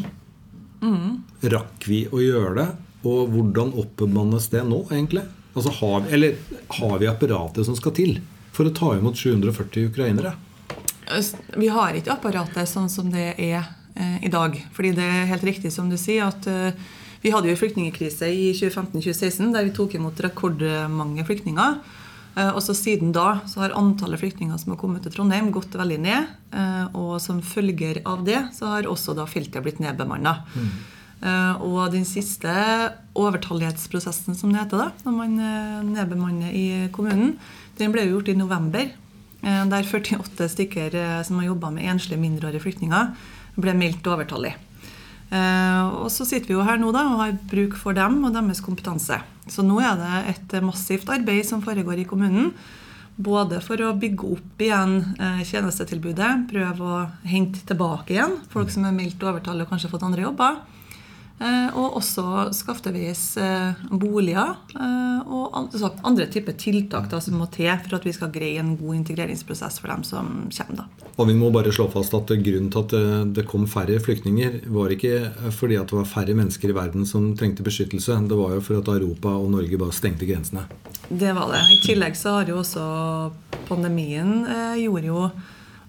Mm. 0.82 1.24
Rakk 1.54 1.88
vi 1.90 2.06
å 2.12 2.22
gjøre 2.22 2.54
det? 2.58 2.68
Og 3.08 3.32
hvordan 3.34 3.74
oppbemannes 3.78 4.50
det 4.54 4.64
nå, 4.68 4.84
egentlig? 4.92 5.24
Altså 5.58 5.74
har 5.80 6.04
vi, 6.06 6.14
eller 6.14 6.36
har 6.80 7.00
vi 7.02 7.10
apparatet 7.10 7.66
som 7.66 7.78
skal 7.78 7.96
til 7.98 8.20
for 8.54 8.70
å 8.70 8.74
ta 8.74 8.92
imot 8.98 9.18
740 9.18 9.90
ukrainere? 9.92 10.36
Vi 11.56 11.70
har 11.72 11.96
ikke 11.98 12.18
apparatet 12.18 12.70
sånn 12.70 12.90
som 12.92 13.10
det 13.14 13.34
er 13.36 13.62
eh, 13.96 14.18
i 14.26 14.32
dag. 14.32 14.58
Fordi 14.76 14.94
det 14.98 15.06
er 15.06 15.30
helt 15.32 15.46
riktig 15.48 15.72
som 15.74 15.90
du 15.90 15.98
sier, 16.00 16.28
at 16.28 16.48
eh, 16.52 16.76
vi 17.24 17.32
hadde 17.34 17.50
jo 17.50 17.60
flyktningkrise 17.60 18.30
i 18.30 18.52
2015-2016 18.58 19.54
der 19.56 19.66
vi 19.68 19.74
tok 19.76 19.96
imot 19.98 20.20
rekordmange 20.24 21.26
flyktninger. 21.28 21.80
Eh, 22.38 22.52
og 22.54 22.62
så 22.62 22.76
Siden 22.78 23.14
da 23.16 23.40
så 23.50 23.64
har 23.64 23.76
antallet 23.78 24.22
flyktninger 24.22 24.60
som 24.62 24.74
har 24.74 24.82
kommet 24.82 25.06
til 25.06 25.16
Trondheim, 25.16 25.50
gått 25.56 25.74
veldig 25.78 25.98
ned. 26.04 26.36
Eh, 26.54 26.86
og 26.98 27.18
som 27.24 27.42
følger 27.42 28.04
av 28.06 28.24
det 28.28 28.40
så 28.58 28.76
har 28.76 28.90
også 28.90 29.18
da 29.18 29.26
feltet 29.30 29.66
blitt 29.66 29.82
nedbemanna. 29.84 30.38
Mm. 30.54 30.70
Eh, 31.18 31.64
og 31.66 31.96
den 31.96 32.06
siste 32.06 32.54
overtallighetsprosessen, 33.18 34.38
som 34.38 34.54
det 34.54 34.62
heter 34.62 34.86
da, 34.86 34.92
når 35.08 35.18
man 35.18 35.36
nedbemanner 35.90 36.54
i 36.54 36.68
kommunen, 36.94 37.36
den 37.80 37.94
ble 37.94 38.06
gjort 38.10 38.30
i 38.30 38.38
november. 38.38 38.94
Der 39.48 39.86
48 39.86 40.48
stykker 40.50 40.96
som 41.24 41.38
har 41.38 41.52
jobba 41.52 41.70
med 41.72 41.86
enslige 41.88 42.20
mindreårige 42.20 42.64
flyktninger, 42.64 43.12
ble 43.62 43.74
meldt 43.78 44.10
overtallig. 44.10 44.56
Eh, 45.28 45.86
og 46.04 46.08
så 46.14 46.26
sitter 46.28 46.52
vi 46.52 46.56
jo 46.56 46.66
her 46.66 46.80
nå 46.80 46.94
da, 46.96 47.04
og 47.12 47.22
har 47.24 47.38
bruk 47.52 47.76
for 47.80 47.98
dem 47.98 48.22
og 48.24 48.36
deres 48.36 48.64
kompetanse. 48.64 49.20
Så 49.52 49.64
nå 49.66 49.80
er 49.84 50.00
det 50.00 50.20
et 50.34 50.58
massivt 50.64 51.10
arbeid 51.12 51.48
som 51.48 51.64
foregår 51.64 52.04
i 52.04 52.08
kommunen. 52.08 52.54
Både 53.18 53.60
for 53.66 53.82
å 53.82 53.96
bygge 53.98 54.32
opp 54.36 54.62
igjen 54.62 55.00
eh, 55.18 55.44
tjenestetilbudet, 55.48 56.32
prøve 56.52 56.86
å 56.86 57.04
hente 57.26 57.64
tilbake 57.66 58.14
igjen 58.14 58.36
folk 58.54 58.70
som 58.70 58.86
er 58.86 58.94
meldt 58.94 59.24
overtallet 59.26 59.66
og 59.66 59.74
kanskje 59.74 59.90
fått 59.90 60.06
andre 60.06 60.28
jobber. 60.28 60.60
Eh, 61.38 61.70
og 61.78 62.00
også 62.00 62.48
skaftevis 62.58 63.36
eh, 63.38 63.78
boliger 63.94 64.56
eh, 64.74 65.20
og 65.22 65.54
altså 65.54 65.92
andre 66.08 66.26
typer 66.34 66.56
tiltak 66.58 67.12
da, 67.12 67.20
som 67.22 67.38
må 67.38 67.46
til 67.54 67.70
for 67.84 68.00
at 68.00 68.08
vi 68.08 68.14
skal 68.16 68.32
greie 68.34 68.58
en 68.58 68.74
god 68.80 68.96
integreringsprosess 69.04 69.78
for 69.84 69.94
dem 69.94 70.06
som 70.08 70.48
kommer. 70.50 70.80
Da. 70.82 71.12
Og 71.18 71.30
Vi 71.30 71.36
må 71.38 71.52
bare 71.54 71.74
slå 71.74 71.86
fast 71.94 72.16
at 72.18 72.34
grunnen 72.34 72.72
til 72.74 72.86
at 72.86 73.36
det 73.38 73.46
kom 73.50 73.68
færre 73.70 74.00
flyktninger, 74.02 74.64
var 74.74 74.94
ikke 74.94 75.52
fordi 75.54 75.78
at 75.78 75.92
det 75.92 76.00
var 76.00 76.10
færre 76.10 76.38
mennesker 76.38 76.74
i 76.74 76.78
verden 76.78 77.06
som 77.06 77.30
trengte 77.38 77.66
beskyttelse. 77.66 78.18
Det 78.30 78.38
var 78.38 78.58
jo 78.58 78.64
for 78.66 78.82
at 78.82 78.90
Europa 78.98 79.36
og 79.38 79.52
Norge 79.54 79.78
bare 79.78 79.94
stengte 79.94 80.26
grensene. 80.26 80.66
Det 81.10 81.36
var 81.38 81.54
det. 81.54 81.62
I 81.72 81.78
tillegg 81.86 82.18
så 82.18 82.40
har 82.40 82.50
jo 82.50 82.64
også 82.64 82.88
pandemien 83.70 84.42
eh, 84.50 84.82
gjorde 84.88 85.12
jo 85.12 85.30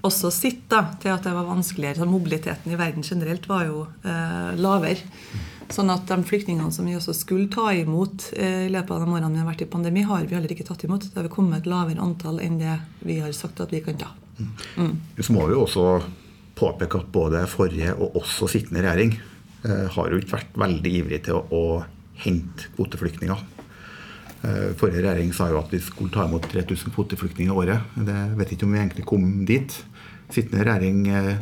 også 0.06 0.30
sitt 0.34 0.66
da, 0.70 0.84
til 1.02 1.12
at 1.12 1.26
det 1.26 1.34
var 1.34 1.48
vanskeligere. 1.48 2.00
Så 2.00 2.08
mobiliteten 2.08 2.72
i 2.72 2.78
verden 2.78 3.06
generelt 3.06 3.48
var 3.50 3.66
jo 3.68 3.84
eh, 4.06 4.52
lavere. 4.58 5.02
Sånn 5.68 5.90
at 5.92 6.06
de 6.08 6.16
flyktningene 6.24 6.72
som 6.72 6.86
vi 6.88 6.94
også 6.96 7.12
skulle 7.16 7.50
ta 7.52 7.68
imot 7.76 8.30
eh, 8.38 8.68
i 8.68 8.70
løpet 8.72 8.94
av 8.94 9.04
de 9.04 9.10
årene 9.12 9.34
vi 9.34 9.42
har 9.42 9.50
vært 9.50 9.66
i 9.66 9.70
pandemi, 9.70 10.04
har 10.08 10.24
vi 10.24 10.38
heller 10.38 10.54
ikke 10.54 10.68
tatt 10.68 10.86
imot. 10.86 11.10
Det 11.12 11.20
har 11.20 11.28
kommet 11.32 11.62
et 11.62 11.70
lavere 11.70 12.04
antall 12.04 12.40
enn 12.44 12.60
det 12.60 12.78
vi 13.04 13.18
har 13.20 13.34
sagt 13.36 13.60
at 13.64 13.74
vi 13.74 13.82
kan 13.84 13.98
ta. 14.00 14.14
Mm. 14.78 14.94
Så 15.18 15.34
må 15.34 15.48
vi 15.50 15.58
også 15.58 15.90
påpeke 16.58 17.02
at 17.02 17.12
både 17.14 17.44
forrige 17.50 17.92
og 17.98 18.16
også 18.22 18.48
sittende 18.50 18.82
regjering 18.86 19.14
eh, 19.18 19.86
har 19.94 20.10
jo 20.10 20.22
ikke 20.22 20.38
vært 20.38 20.58
veldig 20.64 20.94
ivrig 21.02 21.22
til 21.26 21.38
å, 21.38 21.44
å 21.50 22.22
hente 22.22 22.70
kvoteflyktninger. 22.78 23.57
Eh, 24.38 24.74
forrige 24.78 25.02
regjering 25.02 25.32
sa 25.34 25.48
jo 25.50 25.58
at 25.58 25.72
vi 25.74 25.80
skulle 25.82 26.14
ta 26.14 26.28
imot 26.28 26.44
3000 26.46 26.94
kvoteflyktninger 26.94 27.50
i 27.50 27.62
året. 27.64 27.94
Det 27.96 28.18
vet 28.38 28.52
ikke 28.54 28.68
om 28.68 28.74
vi 28.74 28.82
egentlig 28.82 29.06
kom 29.08 29.24
dit. 29.48 29.74
Sittende 30.30 30.66
regjering 30.68 31.08
eh, 31.10 31.32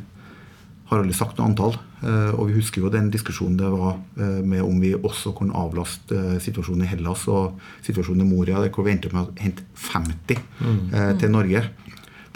har 0.88 1.02
aldri 1.02 1.16
sagt 1.16 1.36
noe 1.36 1.50
antall. 1.50 1.76
Eh, 2.00 2.32
og 2.32 2.48
vi 2.48 2.56
husker 2.56 2.80
jo 2.80 2.92
den 2.92 3.10
diskusjonen 3.12 3.58
det 3.60 3.68
var 3.72 4.00
med 4.16 4.62
om 4.64 4.80
vi 4.80 4.94
også 4.96 5.34
kunne 5.36 5.56
avlaste 5.56 6.38
situasjonen 6.40 6.86
i 6.86 6.90
Hellas 6.94 7.26
og 7.28 7.60
situasjonen 7.84 8.24
i 8.24 8.30
Moria, 8.30 8.64
hvor 8.72 8.86
vi 8.86 8.94
endte 8.94 9.12
med 9.12 9.26
å 9.26 9.36
hente 9.44 9.66
50 9.90 10.40
mm. 10.60 10.80
til 11.20 11.32
Norge. 11.34 11.62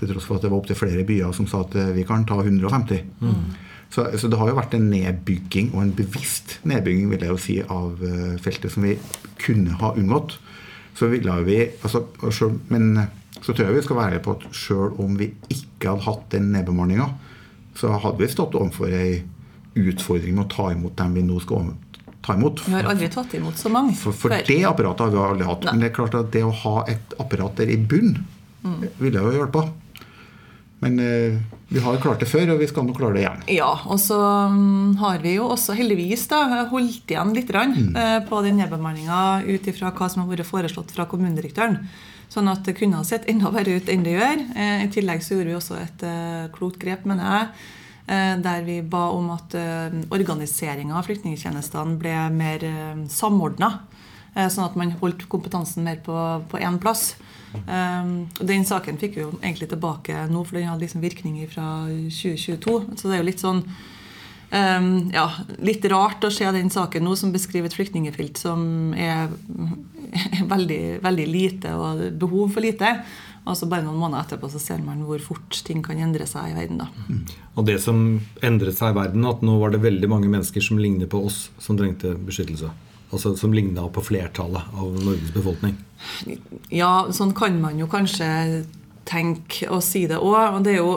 Til 0.00 0.12
tross 0.12 0.28
for 0.28 0.36
at 0.36 0.44
det 0.44 0.52
var 0.52 0.60
opptil 0.60 0.78
flere 0.78 1.04
byer 1.08 1.32
som 1.36 1.48
sa 1.48 1.62
at 1.64 1.76
vi 1.96 2.04
kan 2.08 2.24
ta 2.28 2.36
150. 2.40 3.04
Mm. 3.20 3.42
Så, 3.90 4.04
så, 4.14 4.28
det 4.30 4.38
har 4.38 4.46
jo 4.46 4.54
vært 4.54 4.76
en 4.76 4.86
nedbygging, 4.86 5.72
og 5.74 5.82
en 5.82 5.96
bevisst 5.98 6.60
nedbygging 6.68 7.08
vil 7.10 7.24
jeg 7.24 7.32
jo 7.32 7.40
si, 7.42 7.56
av 7.66 7.98
feltet 8.38 8.70
som 8.70 8.86
vi 8.86 8.94
kunne 9.42 9.74
ha 9.80 9.90
unngått 9.98 10.36
så 11.00 11.06
ville 11.06 11.34
vi 11.46 11.60
altså, 11.82 12.04
selv, 12.30 12.60
Men 12.68 13.00
så 13.40 13.54
tror 13.54 13.66
jeg 13.66 13.78
vi 13.78 13.82
skal 13.86 13.96
være 13.96 14.22
på 14.24 14.36
at 14.36 14.48
sjøl 14.52 14.96
om 15.00 15.14
vi 15.16 15.30
ikke 15.48 15.94
hadde 15.94 16.04
hatt 16.04 16.26
den 16.34 16.50
nedbemanninga, 16.52 17.06
så 17.78 17.94
hadde 18.02 18.20
vi 18.20 18.28
stått 18.28 18.56
overfor 18.58 18.92
ei 18.92 19.22
utfordring 19.80 20.34
med 20.36 20.44
å 20.44 20.50
ta 20.52 20.66
imot 20.74 20.98
dem 20.98 21.14
vi 21.16 21.22
nå 21.24 21.38
skal 21.40 21.70
ta 22.26 22.34
imot. 22.36 22.60
Vi 22.66 22.74
har 22.74 22.90
aldri 22.90 23.08
tatt 23.08 23.32
imot 23.38 23.56
så 23.56 23.70
mange 23.72 23.94
For, 23.96 24.12
for 24.12 24.34
det 24.34 24.58
apparatet 24.68 25.06
har 25.06 25.14
vi 25.14 25.22
aldri 25.22 25.48
hatt. 25.48 25.64
Nei. 25.64 25.72
Men 25.72 25.84
det 25.84 25.88
er 25.88 25.96
klart 25.96 26.18
at 26.18 26.28
det 26.34 26.42
å 26.44 26.52
ha 26.66 26.74
et 26.90 27.16
apparat 27.22 27.62
der 27.62 27.72
i 27.72 27.78
bunn 27.80 28.18
mm. 28.66 28.82
ville 29.00 29.24
jo 29.24 29.32
hjelpa. 29.38 29.64
Men 30.84 31.00
eh, 31.00 31.40
vi 31.72 31.78
har 31.78 32.00
klart 32.02 32.18
det 32.18 32.26
før, 32.26 32.48
og 32.50 32.58
vi 32.58 32.66
skal 32.66 32.82
nok 32.82 32.96
klare 32.98 33.14
det 33.14 33.20
igjen. 33.22 33.42
Ja, 33.54 33.70
og 33.86 34.00
så 34.02 34.18
um, 34.50 34.96
har 34.98 35.20
vi 35.22 35.36
jo 35.36 35.46
også 35.54 35.76
heldigvis 35.78 36.24
da, 36.32 36.64
holdt 36.66 37.12
igjen 37.14 37.30
litt 37.36 37.52
mm. 37.54 37.92
eh, 37.94 38.16
på 38.26 38.40
den 38.42 38.58
nedbemanninga 38.58 39.44
ut 39.46 39.68
ifra 39.70 39.92
hva 39.94 40.08
som 40.10 40.24
har 40.24 40.32
vært 40.32 40.50
foreslått 40.50 40.90
fra 40.96 41.06
kommunedirektøren. 41.06 41.78
Sånn 42.30 42.50
at 42.50 42.66
det 42.66 42.74
kunne 42.78 42.98
ha 42.98 43.06
sett 43.06 43.28
enda 43.30 43.52
verre 43.54 43.78
ut 43.78 43.90
enn 43.90 44.02
det 44.02 44.16
gjør. 44.16 44.42
Eh, 44.50 44.82
I 44.82 44.90
tillegg 44.90 45.22
så 45.22 45.36
gjorde 45.36 45.52
vi 45.52 45.58
også 45.60 45.78
et 45.78 46.02
eh, 46.10 46.50
klokt 46.56 46.82
grep, 46.82 47.06
mener 47.06 47.30
jeg, 47.30 47.52
der 48.42 48.64
vi 48.66 48.80
ba 48.82 49.04
om 49.14 49.28
at 49.30 49.52
organiseringa 50.10 50.96
av 50.98 51.04
flyktningtjenestene 51.06 51.94
ble 52.00 52.14
mer 52.34 52.64
samordna. 53.06 53.68
Eh, 54.34 54.46
sånn 54.46 54.68
at 54.68 54.78
man 54.78 54.94
holdt 55.00 55.26
kompetansen 55.30 55.86
mer 55.86 56.00
på 56.04 56.60
én 56.60 56.78
plass. 56.82 57.14
Um, 57.50 58.28
den 58.46 58.62
saken 58.66 58.98
fikk 59.00 59.16
vi 59.16 59.24
jo 59.24 59.30
egentlig 59.40 59.70
tilbake 59.72 60.26
nå, 60.30 60.44
for 60.46 60.58
den 60.58 60.68
hadde 60.70 60.84
liksom 60.84 61.02
virkning 61.02 61.40
fra 61.50 61.66
2022. 61.90 62.76
Så 62.94 63.08
det 63.08 63.16
er 63.16 63.22
jo 63.22 63.26
litt 63.26 63.42
sånn 63.42 63.64
um, 63.64 64.90
ja, 65.10 65.26
litt 65.58 65.86
rart 65.90 66.22
å 66.26 66.30
se 66.34 66.46
den 66.54 66.70
saken 66.70 67.04
nå 67.06 67.16
som 67.18 67.32
beskriver 67.34 67.70
et 67.70 67.74
flyktningfelt 67.74 68.38
som 68.38 68.94
er, 68.94 69.32
er 70.30 70.46
veldig, 70.54 70.84
veldig, 71.02 71.26
lite 71.30 71.74
og 71.74 72.06
behov 72.20 72.54
for 72.54 72.66
lite. 72.66 72.94
Og 73.48 73.56
så 73.56 73.66
bare 73.66 73.82
noen 73.82 73.98
måneder 73.98 74.28
etterpå 74.28 74.50
så 74.52 74.60
ser 74.62 74.82
man 74.84 75.00
hvor 75.08 75.18
fort 75.24 75.62
ting 75.66 75.80
kan 75.82 75.98
endre 75.98 76.26
seg 76.28 76.52
i 76.52 76.54
verden. 76.54 76.84
da. 76.84 76.86
Mm. 77.08 77.24
Og 77.58 77.66
det 77.66 77.80
som 77.82 77.98
endret 78.46 78.78
seg 78.78 78.92
i 78.92 78.98
verden, 79.00 79.26
at 79.26 79.42
nå 79.42 79.56
var 79.58 79.74
det 79.74 79.82
veldig 79.82 80.10
mange 80.12 80.30
mennesker 80.30 80.62
som 80.62 80.78
ligner 80.78 81.10
på 81.10 81.24
oss, 81.26 81.48
som 81.58 81.78
trengte 81.80 82.12
beskyttelse. 82.28 82.70
Altså 83.10 83.34
Som 83.36 83.54
ligna 83.54 83.88
på 83.90 84.04
flertallet 84.06 84.74
av 84.74 84.94
Norges 85.02 85.32
befolkning? 85.34 85.74
Ja, 86.70 87.08
sånn 87.12 87.34
kan 87.34 87.58
man 87.60 87.78
jo 87.80 87.88
kanskje 87.90 88.28
tenke 89.10 89.66
og 89.70 89.82
si 89.82 90.04
det 90.06 90.20
òg. 90.22 90.56
Og 90.56 90.64
det 90.64 90.76
er 90.76 90.82
jo 90.82 90.94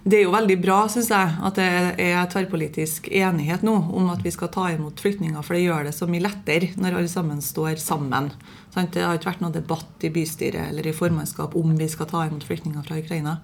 det 0.00 0.16
er 0.16 0.22
jo 0.24 0.32
veldig 0.32 0.56
bra 0.62 0.78
synes 0.88 1.10
jeg, 1.12 1.32
at 1.44 1.58
det 1.58 1.66
er 2.00 2.28
tverrpolitisk 2.32 3.10
enighet 3.12 3.64
nå 3.66 3.74
om 3.92 4.08
at 4.12 4.22
vi 4.24 4.32
skal 4.32 4.48
ta 4.52 4.70
imot 4.72 5.00
flyktninger, 5.02 5.42
for 5.44 5.56
det 5.56 5.66
gjør 5.66 5.84
det 5.86 5.92
så 5.92 6.08
mye 6.08 6.24
lettere 6.24 6.70
når 6.80 6.96
alle 6.96 7.10
sammen 7.12 7.42
står 7.44 7.76
sammen. 7.82 8.30
Det 8.72 9.04
har 9.04 9.18
ikke 9.18 9.28
vært 9.28 9.42
noen 9.44 9.56
debatt 9.58 10.06
i 10.06 10.12
bystyret 10.14 10.70
eller 10.70 10.88
i 10.88 10.96
formannskap 10.96 11.56
om 11.58 11.74
vi 11.76 11.88
skal 11.92 12.08
ta 12.08 12.24
imot 12.24 12.46
flyktninger 12.48 12.86
fra 12.86 12.96
Ukraina. 13.02 13.36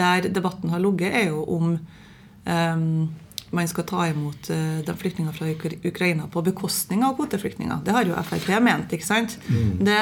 Der 0.00 0.30
debatten 0.32 0.72
har 0.72 0.80
ligget, 0.80 1.12
er 1.12 1.34
jo 1.34 1.44
om 1.52 1.74
um, 1.76 3.10
man 3.50 3.68
skal 3.68 3.86
ta 3.88 4.06
imot 4.08 4.50
uh, 4.52 4.78
de 4.86 4.94
flyktningene 4.96 5.34
fra 5.34 5.48
Ukraina 5.90 6.28
på 6.30 6.42
bekostning 6.46 7.02
av 7.06 7.16
kvoteflyktninger. 7.18 7.82
Det 7.84 7.94
har 7.94 8.06
jo 8.06 8.18
Frp 8.26 8.50
ment. 8.62 8.92
ikke 8.94 9.06
sant? 9.06 9.36
Mm. 9.48 9.72
Det, 9.86 10.00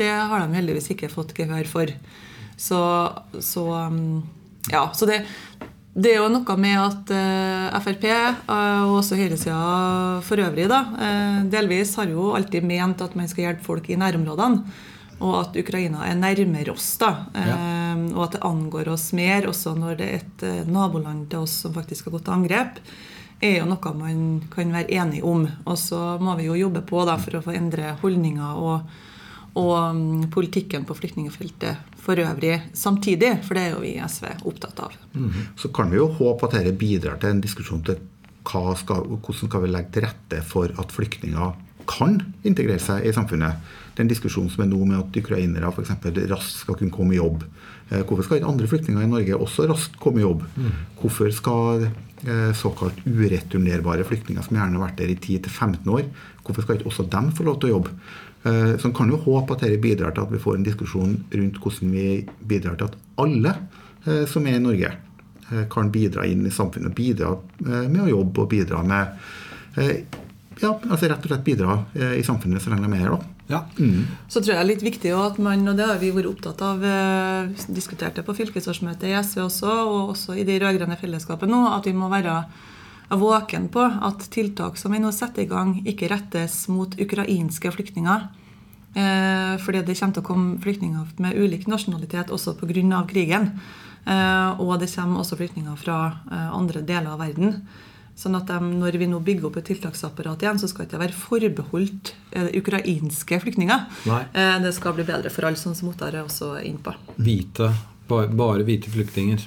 det, 0.00 0.10
har 0.30 0.44
de 0.44 0.56
heldigvis 0.56 0.92
ikke 0.94 1.12
fått 1.12 1.36
gehør 1.36 1.68
for. 1.68 1.92
Så, 2.58 2.80
så 3.44 3.64
um, 3.86 4.22
ja, 4.72 4.88
så 4.96 5.06
det, 5.06 5.20
det, 5.94 6.14
er 6.14 6.22
jo 6.22 6.30
noe 6.32 6.56
med 6.60 6.80
at 6.80 7.12
uh, 7.14 7.80
Frp, 7.84 8.08
uh, 8.48 8.84
og 8.88 8.98
også 9.02 9.20
høyresida 9.20 9.58
for 10.26 10.42
øvrig, 10.42 10.68
da, 10.72 10.82
delvis 11.52 11.94
har 12.00 12.10
jo 12.10 12.32
alltid 12.38 12.66
ment 12.66 13.04
at 13.04 13.16
man 13.18 13.28
skal 13.30 13.50
hjelpe 13.50 13.68
folk 13.68 13.90
i 13.92 14.00
nærområdene. 14.00 14.86
og 15.18 15.32
at 15.40 15.56
Ukraina 15.58 16.06
er 16.06 16.14
nærmere 16.14 16.72
oss. 16.72 16.96
da, 16.96 17.26
Ja. 17.34 17.87
Eh, 17.98 18.14
Og 18.14 18.24
at 18.28 18.36
det 18.36 18.44
angår 18.46 18.88
oss 18.94 19.10
mer, 19.16 19.48
også 19.50 19.74
når 19.78 19.98
det 19.98 20.08
er 20.08 20.22
et 20.22 20.46
eh, 20.46 20.68
naboland 20.68 21.28
til 21.30 21.46
oss 21.46 21.58
som 21.64 21.74
faktisk 21.74 22.08
har 22.08 22.16
gått 22.16 22.26
til 22.28 22.36
angrep, 22.38 22.80
er 23.40 23.60
jo 23.60 23.68
noe 23.70 23.92
man 23.94 24.22
kan 24.50 24.72
være 24.74 24.94
enig 24.98 25.22
om. 25.26 25.46
Og 25.66 25.78
så 25.78 26.16
må 26.22 26.34
vi 26.38 26.48
jo 26.48 26.58
jobbe 26.58 26.82
på 26.86 27.04
da, 27.06 27.18
for 27.22 27.38
å 27.38 27.44
få 27.44 27.54
endre 27.54 27.94
holdninger 28.02 28.58
og, 28.58 28.98
og 29.58 29.76
mm, 29.94 30.26
politikken 30.34 30.86
på 30.88 30.96
flyktningfeltet 30.98 31.94
for 32.08 32.18
øvrig 32.22 32.56
samtidig, 32.72 33.36
for 33.44 33.58
det 33.58 33.62
er 33.66 33.74
jo 33.74 33.82
vi 33.84 33.94
i 33.96 34.02
SV 34.02 34.30
opptatt 34.48 34.80
av. 34.80 34.94
Så 35.60 35.70
kan 35.74 35.90
vi 35.92 36.00
jo 36.00 36.08
håpe 36.18 36.48
at 36.48 36.58
dette 36.58 36.72
bidrar 36.78 37.18
til 37.20 37.34
en 37.34 37.42
diskusjon 37.44 37.84
til 37.86 38.00
skal, 38.48 39.02
hvordan 39.04 39.50
skal 39.50 39.64
vi 39.64 39.70
legge 39.70 39.92
til 39.92 40.06
rette 40.06 40.38
for 40.48 40.72
at 40.80 40.94
flyktninger 40.94 41.56
kan 41.88 42.18
integrere 42.48 42.80
seg 42.82 43.06
i 43.08 43.12
samfunnet. 43.16 43.60
Den 43.98 44.10
diskusjonen 44.10 44.50
som 44.52 44.64
er 44.64 44.70
nå 44.70 44.78
med 44.84 45.00
at 45.00 45.16
ukrainere 45.20 45.72
eksempel, 45.82 46.20
raskt 46.30 46.62
skal 46.62 46.78
kunne 46.78 46.94
komme 46.94 47.16
i 47.16 47.20
jobb. 47.20 47.44
Eh, 47.90 48.02
Hvorfor 48.04 48.24
skal 48.26 48.38
ikke 48.40 48.50
andre 48.52 48.68
flyktninger 48.68 49.02
i 49.04 49.08
Norge 49.10 49.36
også 49.40 49.66
raskt 49.70 49.98
komme 50.02 50.20
i 50.20 50.26
jobb? 50.26 50.42
Hvorfor 51.00 51.30
skal 51.32 51.86
eh, 51.88 52.52
såkalt 52.58 52.98
ureturnerbare 53.06 54.04
flyktninger 54.04 54.44
som 54.44 54.56
gjerne 54.58 54.76
har 54.76 54.86
vært 54.88 54.98
der 55.00 55.12
i 55.14 55.16
10-15 55.16 55.88
år, 55.94 56.04
hvorfor 56.44 56.62
skal 56.66 56.76
ikke 56.78 56.90
også 56.92 57.06
dem 57.12 57.30
få 57.36 57.46
lov 57.48 57.60
til 57.62 57.70
å 57.70 57.76
jobbe? 57.78 57.94
Eh, 58.44 58.76
Så 58.78 58.88
en 58.90 58.94
kan 58.96 59.08
jo 59.10 59.16
håpe 59.24 59.56
at 59.56 59.64
dette 59.64 59.80
bidrar 59.82 60.12
til 60.14 60.26
at 60.26 60.32
vi 60.32 60.38
får 60.42 60.56
en 60.58 60.66
diskusjon 60.68 61.16
rundt 61.32 61.60
hvordan 61.64 61.90
vi 61.96 62.06
bidrar 62.46 62.76
til 62.76 62.90
at 62.90 62.98
alle 63.18 63.56
som 64.30 64.46
er 64.46 64.56
i 64.56 64.62
Norge, 64.62 64.88
kan 65.68 65.90
bidra 65.92 66.22
inn 66.24 66.46
i 66.46 66.50
samfunnet. 66.54 66.94
Bidra 66.96 67.32
med 67.60 67.98
å 68.00 68.08
jobbe 68.08 68.40
og 68.44 68.48
bidra 68.48 68.78
med 68.86 69.10
Ja, 70.62 70.70
altså 70.88 71.08
rett 71.10 71.24
og 71.26 71.28
slett 71.32 71.44
bidra 71.44 71.74
i 72.16 72.22
samfunnet 72.24 72.62
så 72.62 72.70
lenge 72.72 72.86
de 72.88 72.94
er 72.96 73.02
her, 73.04 73.16
da. 73.16 73.37
Ja. 73.48 73.62
Så 74.28 74.42
tror 74.42 74.52
jeg 74.52 74.58
det 74.58 74.62
er 74.62 74.68
litt 74.68 74.84
viktig 74.84 75.12
at 75.16 75.38
man, 75.40 75.62
og 75.70 75.78
det 75.78 75.86
har 75.88 76.00
vi 76.02 76.10
vært 76.12 76.28
opptatt 76.28 76.60
av, 76.64 76.82
eh, 76.84 77.68
diskutert 77.72 78.18
det 78.18 78.26
på 78.26 78.36
fylkesårsmøtet 78.36 79.08
i 79.08 79.14
SV 79.16 79.46
også, 79.46 79.76
og 79.88 80.12
også 80.12 80.36
i 80.36 80.44
de 80.44 80.58
rød-grønne 80.60 80.98
fellesskapet 81.00 81.48
nå, 81.48 81.62
at 81.72 81.88
vi 81.88 81.96
må 81.96 82.10
være 82.12 82.42
våken 83.08 83.70
på 83.72 83.80
at 83.80 84.26
tiltak 84.34 84.76
som 84.76 84.92
vi 84.92 85.00
nå 85.00 85.10
setter 85.16 85.46
i 85.46 85.48
gang, 85.48 85.78
ikke 85.88 86.10
rettes 86.12 86.66
mot 86.68 86.92
ukrainske 87.00 87.72
flyktninger. 87.72 88.28
Eh, 88.98 89.54
fordi 89.64 89.82
det 89.84 89.96
kommer 89.98 90.16
til 90.16 90.22
å 90.22 90.26
komme 90.26 90.58
flyktninger 90.62 91.20
med 91.22 91.36
ulik 91.36 91.68
nasjonalitet 91.68 92.32
også 92.34 92.56
pga. 92.58 93.06
krigen. 93.06 93.60
Eh, 94.06 94.60
og 94.60 94.80
det 94.80 94.94
kommer 94.94 95.20
også 95.20 95.36
flyktninger 95.36 95.76
fra 95.76 96.18
eh, 96.30 96.50
andre 96.52 96.82
deler 96.82 97.12
av 97.12 97.20
verden. 97.20 97.66
Sånn 98.18 98.34
at 98.34 98.48
de, 98.50 98.58
når 98.80 98.96
vi 98.98 99.06
nå 99.06 99.20
bygger 99.22 99.46
opp 99.46 99.60
et 99.60 99.68
tiltaksapparat 99.70 100.42
igjen, 100.42 100.58
så 100.58 100.66
skal 100.70 100.84
det 100.84 100.90
ikke 100.90 101.02
være 101.04 101.18
forbeholdt 101.20 102.10
eh, 102.34 102.48
ukrainske 102.58 103.38
flyktninger. 103.44 103.84
Nei. 104.10 104.22
Eh, 104.32 104.56
det 104.64 104.72
skal 104.74 104.96
bli 104.96 105.06
bedre 105.06 105.30
for 105.30 105.46
alle, 105.46 105.60
sånn 105.60 105.76
som 105.78 105.92
Ottar 105.92 106.16
er 106.16 106.24
også 106.24 106.56
inne 106.66 106.82
på. 106.82 106.96
Hvite, 107.14 107.70
bare, 108.10 108.32
bare 108.34 108.66
hvite 108.66 108.90
flyktninger. 108.90 109.44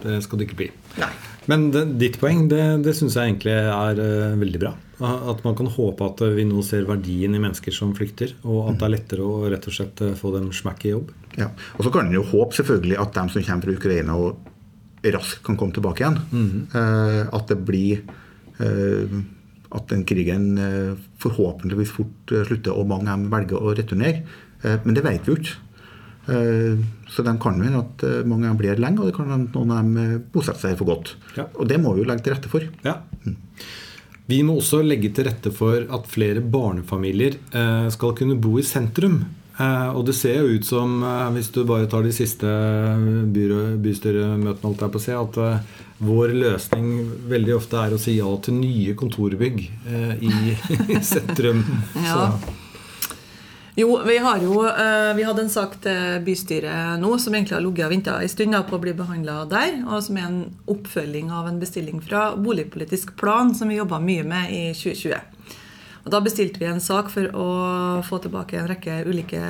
Det 0.00 0.14
skal 0.24 0.40
det 0.40 0.46
ikke 0.46 0.56
bli. 0.62 0.68
Nei. 0.96 1.10
Men 1.52 1.66
det, 1.74 1.82
ditt 2.00 2.16
poeng 2.22 2.46
det, 2.48 2.62
det 2.86 2.94
syns 2.96 3.18
jeg 3.18 3.34
egentlig 3.34 3.52
er 3.52 4.00
uh, 4.00 4.38
veldig 4.40 4.60
bra. 4.62 4.70
At 5.00 5.42
man 5.44 5.56
kan 5.56 5.68
håpe 5.72 6.06
at 6.08 6.22
vi 6.36 6.46
nå 6.48 6.62
ser 6.64 6.88
verdien 6.88 7.36
i 7.36 7.40
mennesker 7.40 7.72
som 7.72 7.92
flykter, 7.96 8.32
og 8.44 8.70
at 8.70 8.80
det 8.80 8.86
er 8.86 8.94
lettere 8.94 9.24
å 9.24 9.48
rett 9.48 9.68
og 9.68 9.76
slett 9.76 10.00
få 10.16 10.32
dem 10.34 10.48
smakk 10.56 10.84
i 10.88 10.94
jobb. 10.94 11.12
Ja. 11.40 11.50
Og 11.76 11.84
så 11.84 11.92
kan 11.92 12.08
en 12.08 12.16
jo 12.16 12.24
håpe 12.32 12.56
selvfølgelig 12.56 12.96
at 13.00 13.12
de 13.16 13.24
som 13.32 13.44
kommer 13.44 13.68
fra 13.68 13.76
Ukraina 13.76 14.16
og 14.20 14.50
raskt 15.02 15.42
kan 15.46 15.56
komme 15.56 15.72
tilbake 15.72 16.04
igjen. 16.04 16.18
eh, 16.74 17.22
at 17.32 17.48
det 17.48 17.56
blir 17.64 18.02
eh, 18.60 19.20
At 19.72 19.86
den 19.88 20.04
krigen 20.04 20.58
eh, 20.58 20.94
forhåpentligvis 21.22 21.92
fort 21.94 22.32
slutter, 22.46 22.72
og 22.74 22.88
mange 22.90 23.08
av 23.08 23.18
dem 23.20 23.30
velger 23.30 23.56
å 23.62 23.74
returnere. 23.78 24.24
Men 24.84 24.94
det 24.96 25.04
vet 25.04 25.22
vi 25.24 25.30
jo 25.32 25.38
ikke. 25.38 25.54
Eh, 26.28 26.80
så 27.08 27.22
de 27.22 27.34
kan 27.40 27.56
jo 27.62 27.78
at 27.78 28.02
mange 28.26 28.48
av 28.48 28.56
dem 28.56 28.58
blir 28.58 28.82
lenge, 28.82 28.98
og 29.00 29.06
det 29.06 29.14
kan 29.14 29.30
noen 29.54 29.70
av 29.70 29.78
dem 29.84 30.24
bosette 30.34 30.60
seg 30.60 30.76
for 30.76 30.90
godt. 30.90 31.14
Ja. 31.38 31.46
Og 31.54 31.68
det 31.70 31.78
må 31.80 31.94
vi 31.94 32.02
jo 32.02 32.08
legge 32.10 32.26
til 32.26 32.34
rette 32.34 32.50
for. 32.50 32.66
Ja. 32.84 32.96
Vi 34.30 34.42
må 34.46 34.58
også 34.60 34.82
legge 34.86 35.08
til 35.14 35.26
rette 35.26 35.50
for 35.54 35.86
at 35.90 36.10
flere 36.10 36.42
barnefamilier 36.42 37.38
eh, 37.54 37.88
skal 37.94 38.12
kunne 38.18 38.36
bo 38.42 38.58
i 38.58 38.66
sentrum. 38.66 39.22
Eh, 39.58 39.90
og 39.90 40.06
det 40.08 40.14
ser 40.16 40.40
jo 40.40 40.56
ut 40.56 40.66
som, 40.66 41.02
eh, 41.04 41.28
hvis 41.34 41.50
du 41.52 41.64
bare 41.64 41.88
tar 41.90 42.06
de 42.06 42.12
siste 42.14 42.48
bystyremøtene, 43.82 44.68
holdt 44.68 44.86
jeg 44.86 44.94
på 44.94 45.00
å 45.00 45.04
si, 45.04 45.12
at 45.16 45.40
eh, 45.44 45.76
vår 46.00 46.32
løsning 46.32 46.88
veldig 47.28 47.56
ofte 47.58 47.76
er 47.76 47.92
å 47.92 48.00
si 48.00 48.16
ja 48.16 48.30
til 48.40 48.56
nye 48.56 48.96
kontorbygg 48.96 49.60
eh, 49.68 50.24
i, 50.24 50.56
sentrum. 51.12 51.64
Ja. 52.06 52.32
Jo, 53.78 54.00
vi 54.04 54.16
har 54.18 54.42
jo 54.42 54.64
eh, 54.66 55.10
Vi 55.16 55.24
hadde 55.24 55.44
en 55.44 55.52
sak 55.52 55.76
til 55.84 56.18
bystyret 56.26 56.98
nå 57.00 57.12
som 57.22 57.36
egentlig 57.36 57.54
har 57.54 57.62
ligget 57.64 57.86
og 57.86 57.92
venta 57.94 58.16
en 58.20 58.32
stund 58.32 58.56
på 58.68 58.76
å 58.76 58.82
bli 58.82 58.94
behandla 58.96 59.44
der, 59.48 59.76
og 59.86 60.02
som 60.04 60.18
er 60.18 60.26
en 60.26 60.40
oppfølging 60.70 61.30
av 61.32 61.48
en 61.48 61.60
bestilling 61.60 62.00
fra 62.04 62.30
boligpolitisk 62.36 63.14
plan 63.20 63.54
som 63.54 63.70
vi 63.70 63.78
jobba 63.78 64.00
mye 64.02 64.26
med 64.26 64.52
i 64.56 64.62
2020. 64.74 65.20
Og 66.04 66.10
Da 66.10 66.20
bestilte 66.24 66.58
vi 66.58 66.66
en 66.66 66.80
sak 66.80 67.10
for 67.12 67.28
å 67.36 67.48
få 68.06 68.18
tilbake 68.24 68.56
en 68.58 68.68
rekke 68.70 69.02
ulike 69.06 69.40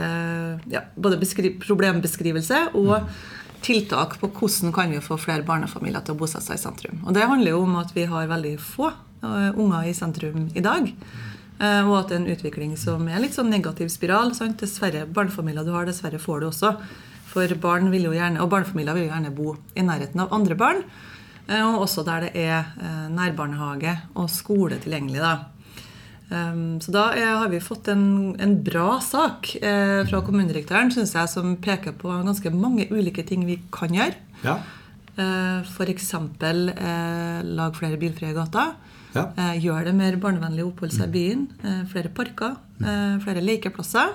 ja, 0.71 0.83
både 0.97 1.21
problembeskrivelse 1.63 2.71
og 2.75 3.07
tiltak 3.63 4.17
på 4.21 4.31
hvordan 4.33 4.73
kan 4.73 4.91
vi 4.91 5.03
få 5.05 5.19
flere 5.21 5.45
barnefamilier 5.47 6.03
til 6.05 6.15
å 6.17 6.19
bosette 6.19 6.47
seg 6.49 6.57
i 6.59 6.63
sentrum. 6.63 7.03
Og 7.07 7.15
Det 7.15 7.27
handler 7.29 7.53
jo 7.53 7.63
om 7.67 7.77
at 7.77 7.93
vi 7.95 8.07
har 8.09 8.27
veldig 8.31 8.55
få 8.59 8.89
eh, 8.89 9.51
unger 9.53 9.91
i 9.91 9.93
sentrum 9.97 10.49
i 10.57 10.65
dag. 10.65 10.89
Eh, 11.61 11.83
Og 11.85 11.99
at 11.99 12.09
det 12.09 12.17
er 12.17 12.23
en 12.23 12.33
utvikling 12.35 12.73
som 12.81 13.07
er 13.09 13.21
litt 13.21 13.37
sånn 13.37 13.53
negativ 13.53 13.93
spiral. 13.93 14.33
Sant? 14.35 14.59
Dessverre, 14.65 15.05
barnefamilier 15.07 15.65
du 15.67 15.73
har, 15.77 15.85
dessverre 15.87 16.19
får 16.19 16.41
du 16.41 16.49
også. 16.49 16.75
For 17.31 17.47
barn 17.63 17.91
vil 17.93 18.09
jo 18.09 18.17
gjerne, 18.17 18.41
Og 18.41 18.51
barnefamilier 18.51 18.95
vil 18.97 19.07
jo 19.07 19.13
gjerne 19.13 19.35
bo 19.37 19.57
i 19.77 19.83
nærheten 19.87 20.21
av 20.25 20.33
andre 20.33 20.57
barn. 20.57 20.83
eh, 21.49 21.61
Og 21.63 21.83
også 21.87 22.05
der 22.05 22.21
det 22.21 22.33
er 22.35 22.65
eh, 22.81 23.09
nærbarnehage 23.13 23.99
og 24.17 24.31
skole 24.31 24.81
tilgjengelig. 24.81 25.21
da. 25.21 25.37
Um, 26.31 26.79
så 26.79 26.93
da 26.95 27.09
er, 27.19 27.33
har 27.41 27.49
vi 27.51 27.59
fått 27.59 27.89
en, 27.91 28.05
en 28.39 28.53
bra 28.63 29.01
sak 29.03 29.49
eh, 29.59 30.05
fra 30.07 30.21
kommunedirektøren 30.23 30.93
synes 30.95 31.17
jeg, 31.17 31.27
som 31.33 31.57
peker 31.59 31.97
på 31.99 32.13
ganske 32.23 32.53
mange 32.55 32.87
ulike 32.95 33.25
ting 33.27 33.43
vi 33.49 33.57
kan 33.75 33.91
gjøre. 33.97 34.15
Ja. 34.45 34.61
Eh, 35.19 35.67
F.eks. 35.67 36.13
Eh, 36.15 37.43
lag 37.51 37.75
flere 37.77 37.99
bilfrie 37.99 38.33
gater. 38.37 38.77
Ja. 39.17 39.27
Eh, 39.35 39.57
gjør 39.65 39.89
det 39.91 39.95
mer 39.99 40.17
barnevennlig 40.23 40.63
å 40.65 40.71
oppholde 40.71 40.95
seg 41.01 41.11
i 41.11 41.15
byen. 41.19 41.47
Eh, 41.67 41.81
flere 41.91 42.13
parker. 42.15 42.55
Eh, 42.79 43.17
flere 43.25 43.43
lekeplasser. 43.43 44.15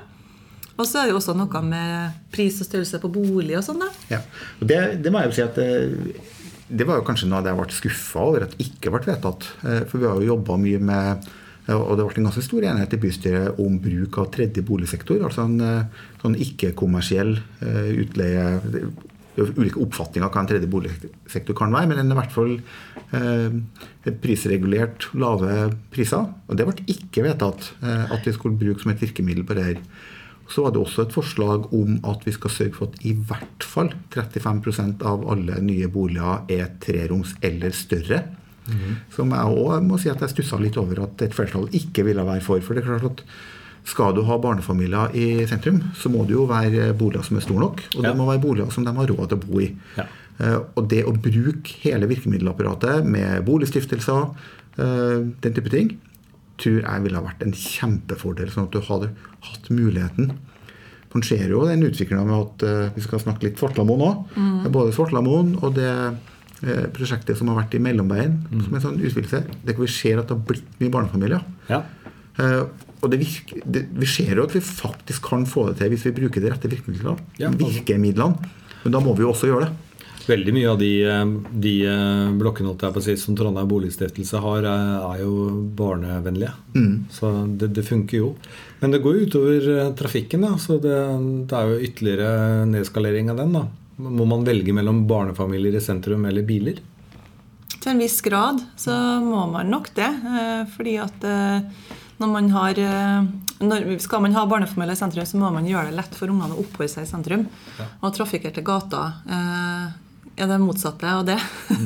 Og 0.76 0.88
så 0.88 1.00
er 1.02 1.08
det 1.08 1.14
jo 1.14 1.20
også 1.22 1.36
noe 1.36 1.62
med 1.64 2.16
pris 2.36 2.58
og 2.64 2.68
størrelse 2.68 3.00
på 3.04 3.12
bolig 3.12 3.56
og 3.60 3.64
sånn. 3.68 3.84
da. 3.84 3.92
Ja. 4.12 4.22
Og 4.60 4.68
det, 4.72 4.80
det 5.04 5.12
må 5.12 5.22
jeg 5.24 5.32
jo 5.32 5.36
si 5.38 5.44
at 5.46 5.60
det, 5.60 6.20
det 6.68 6.88
var 6.88 7.00
jo 7.00 7.06
kanskje 7.08 7.28
noe 7.32 7.40
av 7.40 7.46
det 7.46 7.54
jeg 7.54 7.60
ble 7.62 7.78
skuffa 7.84 8.24
over 8.32 8.48
at 8.48 8.56
ikke 8.64 8.92
ble 8.96 9.04
vedtatt. 9.12 9.50
Eh, 9.68 9.84
For 9.92 10.00
vi 10.00 10.08
har 10.10 10.20
jo 10.20 10.32
jobba 10.34 10.58
mye 10.64 10.80
med 10.92 11.28
og 11.74 11.98
det 11.98 12.06
ble 12.06 12.22
en 12.22 12.28
ganske 12.30 12.46
stor 12.46 12.62
enighet 12.68 12.94
i 12.94 13.02
bystyret 13.02 13.60
om 13.62 13.80
bruk 13.82 14.20
av 14.22 14.30
tredje 14.36 14.62
boligsektor. 14.66 15.18
Altså 15.26 15.48
en 15.48 15.58
eh, 15.66 16.04
sånn 16.22 16.38
ikke-kommersiell 16.46 17.38
eh, 17.66 17.92
utleie 18.06 18.48
Ulike 19.36 19.82
oppfatninger 19.84 20.24
av 20.24 20.32
hva 20.32 20.46
en 20.46 20.48
tredje 20.48 20.70
boligsektor 20.72 21.58
kan 21.60 21.74
være, 21.76 21.90
men 21.90 21.98
den 22.00 22.14
er 22.14 22.16
i 22.16 22.20
hvert 22.22 22.32
fall 22.32 22.54
eh, 23.18 24.14
prisregulert, 24.24 25.10
lave 25.20 25.74
priser. 25.92 26.30
Og 26.48 26.56
det 26.56 26.68
ble 26.70 26.86
ikke 26.94 27.26
vedtatt 27.26 27.74
at 27.84 28.24
vi 28.24 28.32
skulle 28.32 28.56
bruke 28.62 28.80
som 28.80 28.94
et 28.94 29.04
virkemiddel 29.04 29.44
på 29.44 29.58
det 29.58 29.66
her. 29.66 29.82
Så 30.48 30.64
var 30.64 30.72
det 30.72 30.80
også 30.80 31.04
et 31.04 31.18
forslag 31.18 31.68
om 31.76 31.98
at 32.08 32.24
vi 32.24 32.32
skal 32.32 32.54
sørge 32.54 32.78
for 32.78 32.94
at 32.94 33.04
i 33.04 33.12
hvert 33.18 33.68
fall 33.68 33.92
35% 34.14 35.04
av 35.04 35.28
alle 35.34 35.60
nye 35.66 35.92
boliger 35.92 36.48
er 36.56 36.72
treroms 36.86 37.36
eller 37.44 37.76
større. 37.76 38.24
Som 39.16 39.30
jeg 39.30 39.46
òg 39.66 39.84
må 39.86 40.00
si 40.02 40.10
at 40.10 40.20
jeg 40.24 40.30
stussa 40.30 40.58
litt 40.62 40.78
over 40.78 41.04
at 41.04 41.22
et 41.22 41.34
flertall 41.38 41.68
ikke 41.72 42.04
ville 42.08 42.24
være 42.26 42.42
for. 42.42 42.60
For 42.66 42.74
det 42.74 42.84
er 42.84 42.88
klart 43.00 43.06
at 43.12 43.24
skal 43.86 44.16
du 44.18 44.24
ha 44.26 44.38
barnefamilier 44.42 45.14
i 45.14 45.46
sentrum, 45.46 45.84
så 45.94 46.10
må 46.10 46.24
det 46.26 46.34
jo 46.34 46.48
være 46.50 46.88
boliger 46.98 47.22
som 47.28 47.38
er 47.38 47.42
store 47.46 47.60
nok. 47.60 47.84
Og 47.96 48.02
Ja. 48.04 48.10
det 48.10 48.18
må 48.18 48.26
være 48.26 48.42
boliger 48.42 48.72
som 48.74 48.84
de 48.84 48.92
har 48.92 49.06
råd 49.08 49.30
til 49.30 49.38
å 49.38 49.46
bo 49.46 49.60
i. 49.62 49.76
Ja. 49.98 50.06
Eh, 50.40 50.60
Og 50.76 50.88
det 50.90 51.06
å 51.06 51.14
bruke 51.14 51.76
hele 51.84 52.08
virkemiddelapparatet 52.08 53.06
med 53.06 53.46
boligstiftelser, 53.46 54.34
eh, 54.80 55.22
den 55.42 55.54
type 55.54 55.70
ting, 55.70 55.98
tror 56.58 56.82
jeg 56.82 57.04
ville 57.04 57.16
ha 57.16 57.22
vært 57.24 57.44
en 57.44 57.52
kjempefordel. 57.54 58.50
Sånn 58.50 58.64
at 58.64 58.72
du 58.72 58.80
hadde 58.82 59.10
hatt 59.42 59.70
muligheten. 59.70 60.32
En 61.16 61.22
ser 61.24 61.48
jo 61.48 61.66
den 61.66 61.84
utviklinga 61.84 62.26
med 62.26 62.36
at 62.48 62.64
eh, 62.64 62.90
vi 62.96 63.02
skal 63.02 63.20
snakke 63.20 63.44
litt 63.44 63.58
Svartlamoen 63.58 64.02
òg. 64.02 64.72
Både 64.72 64.92
Svartlamoen 64.92 65.62
og 65.64 65.76
det 65.76 66.18
prosjektet 66.96 67.38
som 67.38 67.52
har 67.52 67.60
vært 67.60 67.76
i 67.78 67.82
Mellomveien, 67.84 68.40
som 68.50 68.72
er 68.72 68.80
en 68.80 68.84
sånn 68.84 68.98
utvidelse. 69.02 69.44
Det 69.62 69.76
kan 69.76 69.86
vi 69.86 69.92
ser 69.94 70.22
at 70.22 70.30
det 70.30 70.38
har 70.38 70.44
blitt 70.50 70.80
mye 70.82 70.94
barnefamilier. 70.94 71.46
Ja. 71.70 71.84
Uh, 72.36 72.66
og 73.06 73.12
det 73.14 73.22
virker, 73.22 73.62
det, 73.70 73.86
vi 73.94 74.08
ser 74.10 74.34
jo 74.34 74.46
at 74.48 74.56
vi 74.56 74.62
faktisk 74.66 75.30
kan 75.30 75.46
få 75.48 75.70
det 75.70 75.80
til 75.80 75.92
hvis 75.94 76.08
vi 76.08 76.16
bruker 76.24 76.42
de 76.42 76.52
rette 76.52 76.72
virkemidlene. 76.72 77.18
Ja, 77.38 77.52
altså- 77.52 77.70
virkemidlene. 77.70 78.54
Men 78.84 78.96
da 78.96 79.02
må 79.02 79.16
vi 79.18 79.26
jo 79.26 79.32
også 79.32 79.50
gjøre 79.50 79.68
det. 79.68 79.74
Veldig 80.26 80.54
mye 80.56 80.70
av 80.72 80.80
de, 80.80 80.92
eh, 81.06 81.26
de 81.52 81.74
eh, 81.86 82.32
blokkene 82.34 82.74
som 83.18 83.36
Trondheim 83.38 83.68
Boligstiftelse 83.70 84.42
har, 84.42 84.66
er, 84.66 85.22
jo 85.22 85.70
barnevennlige. 85.78 86.54
Så 87.12 87.30
det, 87.58 87.74
det 87.76 87.86
funker 87.86 88.18
jo. 88.18 88.36
Men 88.82 88.92
det 88.92 89.04
går 89.04 89.20
jo 89.20 89.26
utover 89.28 89.70
eh, 89.78 89.94
trafikken, 89.94 90.42
da. 90.42 90.58
Så 90.58 90.80
det, 90.82 90.98
det 91.46 91.54
er 91.54 91.70
jo 91.70 91.80
ytterligere 91.90 92.66
nedskalering 92.66 93.30
av 93.30 93.38
den. 93.38 93.54
da. 93.54 93.68
Må 93.96 94.26
man 94.28 94.44
velge 94.44 94.74
mellom 94.76 95.06
barnefamilier 95.08 95.78
i 95.78 95.84
sentrum 95.84 96.26
eller 96.28 96.44
biler? 96.44 96.82
Til 97.80 97.94
en 97.94 98.02
viss 98.02 98.18
grad 98.26 98.60
så 98.80 98.94
må 99.24 99.46
man 99.52 99.70
nok 99.72 99.92
det. 99.96 100.10
eh, 100.10 100.64
Fordi 100.76 100.96
at 101.00 101.24
eh, 101.24 101.84
når 102.18 102.32
man 102.32 102.50
har 102.52 102.80
eh, 102.80 103.28
når, 103.60 104.00
Skal 104.04 104.24
man 104.26 104.36
ha 104.36 104.46
barnefamilier 104.46 104.98
i 104.98 105.00
sentrum, 105.00 105.26
så 105.26 105.38
må 105.40 105.52
man 105.54 105.68
gjøre 105.68 105.92
det 105.92 106.00
lett 106.00 106.18
for 106.18 106.32
ungene 106.32 106.56
å 106.56 106.64
oppholde 106.64 106.92
seg 106.92 107.06
i 107.06 107.12
sentrum. 107.12 107.46
Og 108.02 108.12
trafikkerte 108.18 108.66
gater 108.66 109.16
eh, 109.32 109.94
er 110.36 110.52
det 110.52 110.60
motsatte 110.60 111.08
av 111.08 111.24
det. 111.30 111.38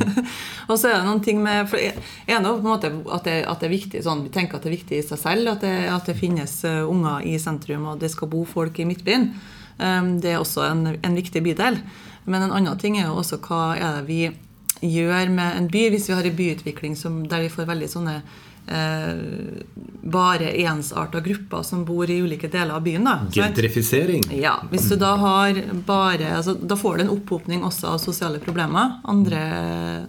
og 0.70 0.74
så 0.80 0.90
er 0.90 0.98
det 0.98 1.06
noen 1.06 1.22
ting 1.22 1.44
med 1.46 1.70
for 1.70 1.78
er 1.78 1.94
på 2.42 2.56
en 2.56 2.66
måte 2.66 2.90
at 2.90 3.30
det, 3.30 3.38
at 3.46 3.62
det 3.62 3.70
er 3.70 3.76
viktig 3.76 4.02
sånn, 4.02 4.26
Vi 4.26 4.34
tenker 4.34 4.58
at 4.58 4.66
det 4.66 4.72
er 4.72 4.78
viktig 4.80 4.98
i 4.98 5.06
seg 5.06 5.22
selv 5.22 5.54
at 5.54 5.62
det, 5.62 5.76
at 5.94 6.10
det 6.10 6.18
finnes 6.18 6.58
unger 6.66 7.22
i 7.30 7.38
sentrum, 7.38 7.86
og 7.92 8.02
det 8.02 8.10
skal 8.10 8.34
bo 8.34 8.42
folk 8.50 8.82
i 8.82 8.90
Midtbyen. 8.90 9.30
Um, 9.80 10.20
det 10.22 10.34
er 10.34 10.42
også 10.42 10.66
en, 10.68 10.86
en 11.00 11.18
viktig 11.18 11.44
bydel. 11.46 11.80
Men 12.30 12.46
en 12.46 12.54
annen 12.54 12.78
ting 12.78 13.00
er 13.00 13.08
jo 13.08 13.18
også 13.22 13.40
hva 13.48 13.64
er 13.80 14.00
det 14.00 14.06
vi 14.10 14.22
gjør 14.86 15.32
med 15.34 15.58
en 15.58 15.68
by 15.72 15.90
hvis 15.92 16.08
vi 16.10 16.16
har 16.16 16.28
en 16.28 16.38
byutvikling 16.38 16.96
som, 16.96 17.24
der 17.28 17.44
vi 17.44 17.52
får 17.52 17.68
veldig 17.68 17.90
sånne 17.92 18.14
eh, 18.70 19.20
bare 20.10 20.52
ensarta 20.64 21.20
grupper 21.26 21.64
som 21.68 21.84
bor 21.86 22.10
i 22.10 22.20
ulike 22.22 22.48
deler 22.52 22.78
av 22.78 22.86
byen. 22.86 23.08
Da? 23.08 23.16
Gentrifisering. 23.34 24.30
Ja, 24.40 24.60
Hvis 24.72 24.88
du 24.90 24.96
da 25.00 25.16
har 25.20 25.60
bare 25.86 26.36
altså, 26.38 26.54
Da 26.54 26.78
får 26.80 26.98
du 26.98 27.04
en 27.04 27.14
opphopning 27.16 27.64
også 27.64 27.96
av 27.96 28.04
sosiale 28.04 28.40
problemer. 28.40 29.00
Andre, 29.04 29.42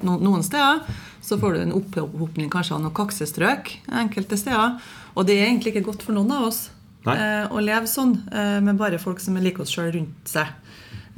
no, 0.02 0.18
noen 0.22 0.44
steder 0.46 0.85
så 1.20 1.37
får 1.38 1.54
du 1.54 1.62
en 1.62 1.76
opphopning 1.76 2.50
kanskje 2.52 2.76
av 2.76 2.85
noen 2.85 2.96
kaksestrøk 2.96 3.74
enkelte 4.02 4.38
steder. 4.40 4.78
Og 5.14 5.26
det 5.26 5.38
er 5.38 5.48
egentlig 5.50 5.74
ikke 5.74 5.88
godt 5.90 6.06
for 6.06 6.16
noen 6.16 6.33
av 6.37 6.48
oss. 6.48 6.68
Eh, 7.06 7.46
å 7.50 7.62
leve 7.64 7.86
sånn 7.88 8.16
eh, 8.32 8.58
med 8.64 8.76
bare 8.80 8.98
folk 9.00 9.20
som 9.22 9.38
liker 9.40 9.64
oss 9.64 9.72
sjøl 9.76 9.92
rundt 9.96 10.28
seg. 10.28 10.50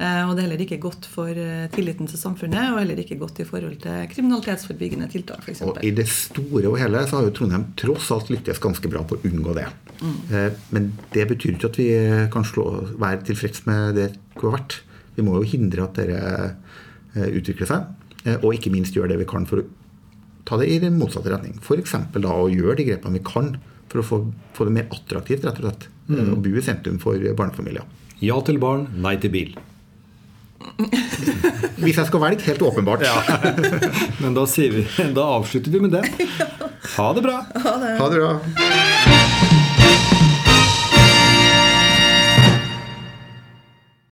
Eh, 0.03 0.23
og 0.25 0.33
det 0.33 0.41
er 0.41 0.47
heller 0.47 0.61
ikke 0.65 0.79
godt 0.81 1.05
for 1.07 1.29
eh, 1.29 1.67
tilliten 1.71 2.07
til 2.09 2.17
samfunnet, 2.19 2.71
og 2.73 2.79
heller 2.81 2.97
ikke 3.03 3.17
godt 3.21 3.43
i 3.43 3.45
forhold 3.47 3.77
til 3.83 4.07
kriminalitetsforebyggende 4.13 5.09
tiltak, 5.11 5.43
f.eks. 5.45 5.61
Og 5.67 5.77
I 5.85 5.91
det 5.95 6.07
store 6.09 6.71
og 6.71 6.79
hele 6.81 7.03
så 7.07 7.19
har 7.19 7.27
jo 7.27 7.35
Trondheim 7.37 7.67
tross 7.79 8.09
alt 8.15 8.31
lyktes 8.33 8.61
ganske 8.63 8.89
bra 8.91 9.03
på 9.07 9.19
å 9.19 9.27
unngå 9.29 9.53
det. 9.59 9.67
Eh, 10.33 10.49
Men 10.73 10.89
det 11.13 11.27
betyr 11.29 11.53
ikke 11.55 11.69
at 11.71 11.79
vi 11.79 11.89
kan 12.33 12.47
slå, 12.47 12.65
være 12.97 13.21
tilfreds 13.29 13.65
med 13.69 13.95
det 13.99 14.09
vi 14.15 14.41
har 14.47 14.57
vært. 14.57 14.79
Vi 15.13 15.25
må 15.25 15.37
jo 15.37 15.45
hindre 15.45 15.85
at 15.85 15.99
dette 15.99 16.49
eh, 17.13 17.29
utvikler 17.37 17.69
seg, 17.69 17.85
eh, 18.25 18.39
og 18.41 18.57
ikke 18.57 18.73
minst 18.73 18.97
gjøre 18.97 19.13
det 19.13 19.21
vi 19.21 19.29
kan 19.29 19.45
for 19.45 19.61
å 19.61 19.67
ta 20.43 20.57
det 20.59 20.71
i 20.73 20.79
den 20.81 20.97
motsatte 20.99 21.31
retning. 21.31 21.59
F.eks. 21.61 21.93
da 22.17 22.33
å 22.33 22.49
gjøre 22.51 22.79
de 22.81 22.89
grepene 22.89 23.21
vi 23.21 23.23
kan 23.29 23.53
for 23.93 24.01
å 24.01 24.07
få, 24.07 24.21
få 24.57 24.67
det 24.67 24.73
mer 24.79 24.89
attraktivt 24.93 25.45
rett 25.45 25.61
og 25.61 25.67
slett, 25.67 25.85
mm. 26.09 26.33
å 26.33 26.39
bo 26.41 26.55
i 26.57 26.65
sentrum 26.65 26.97
for 27.01 27.29
barnefamilier. 27.37 27.85
Ja 28.23 28.39
til 28.45 28.59
barn, 28.61 28.87
nei 29.03 29.15
til 29.21 29.33
bil. 29.33 29.53
Hvis 31.83 31.99
jeg 31.99 32.07
skal 32.07 32.23
velge, 32.23 32.45
helt 32.47 32.63
åpenbart. 32.65 33.05
Men 34.23 34.37
da, 34.37 34.47
sier 34.49 34.79
vi, 34.79 34.85
da 35.15 35.27
avslutter 35.37 35.73
vi 35.73 35.83
med 35.83 35.97
det. 35.97 36.05
Ha 36.95 37.09
det 37.17 37.25
bra. 37.25 37.41
Ha 37.65 37.79
det 37.83 37.97
bra. 37.99 39.51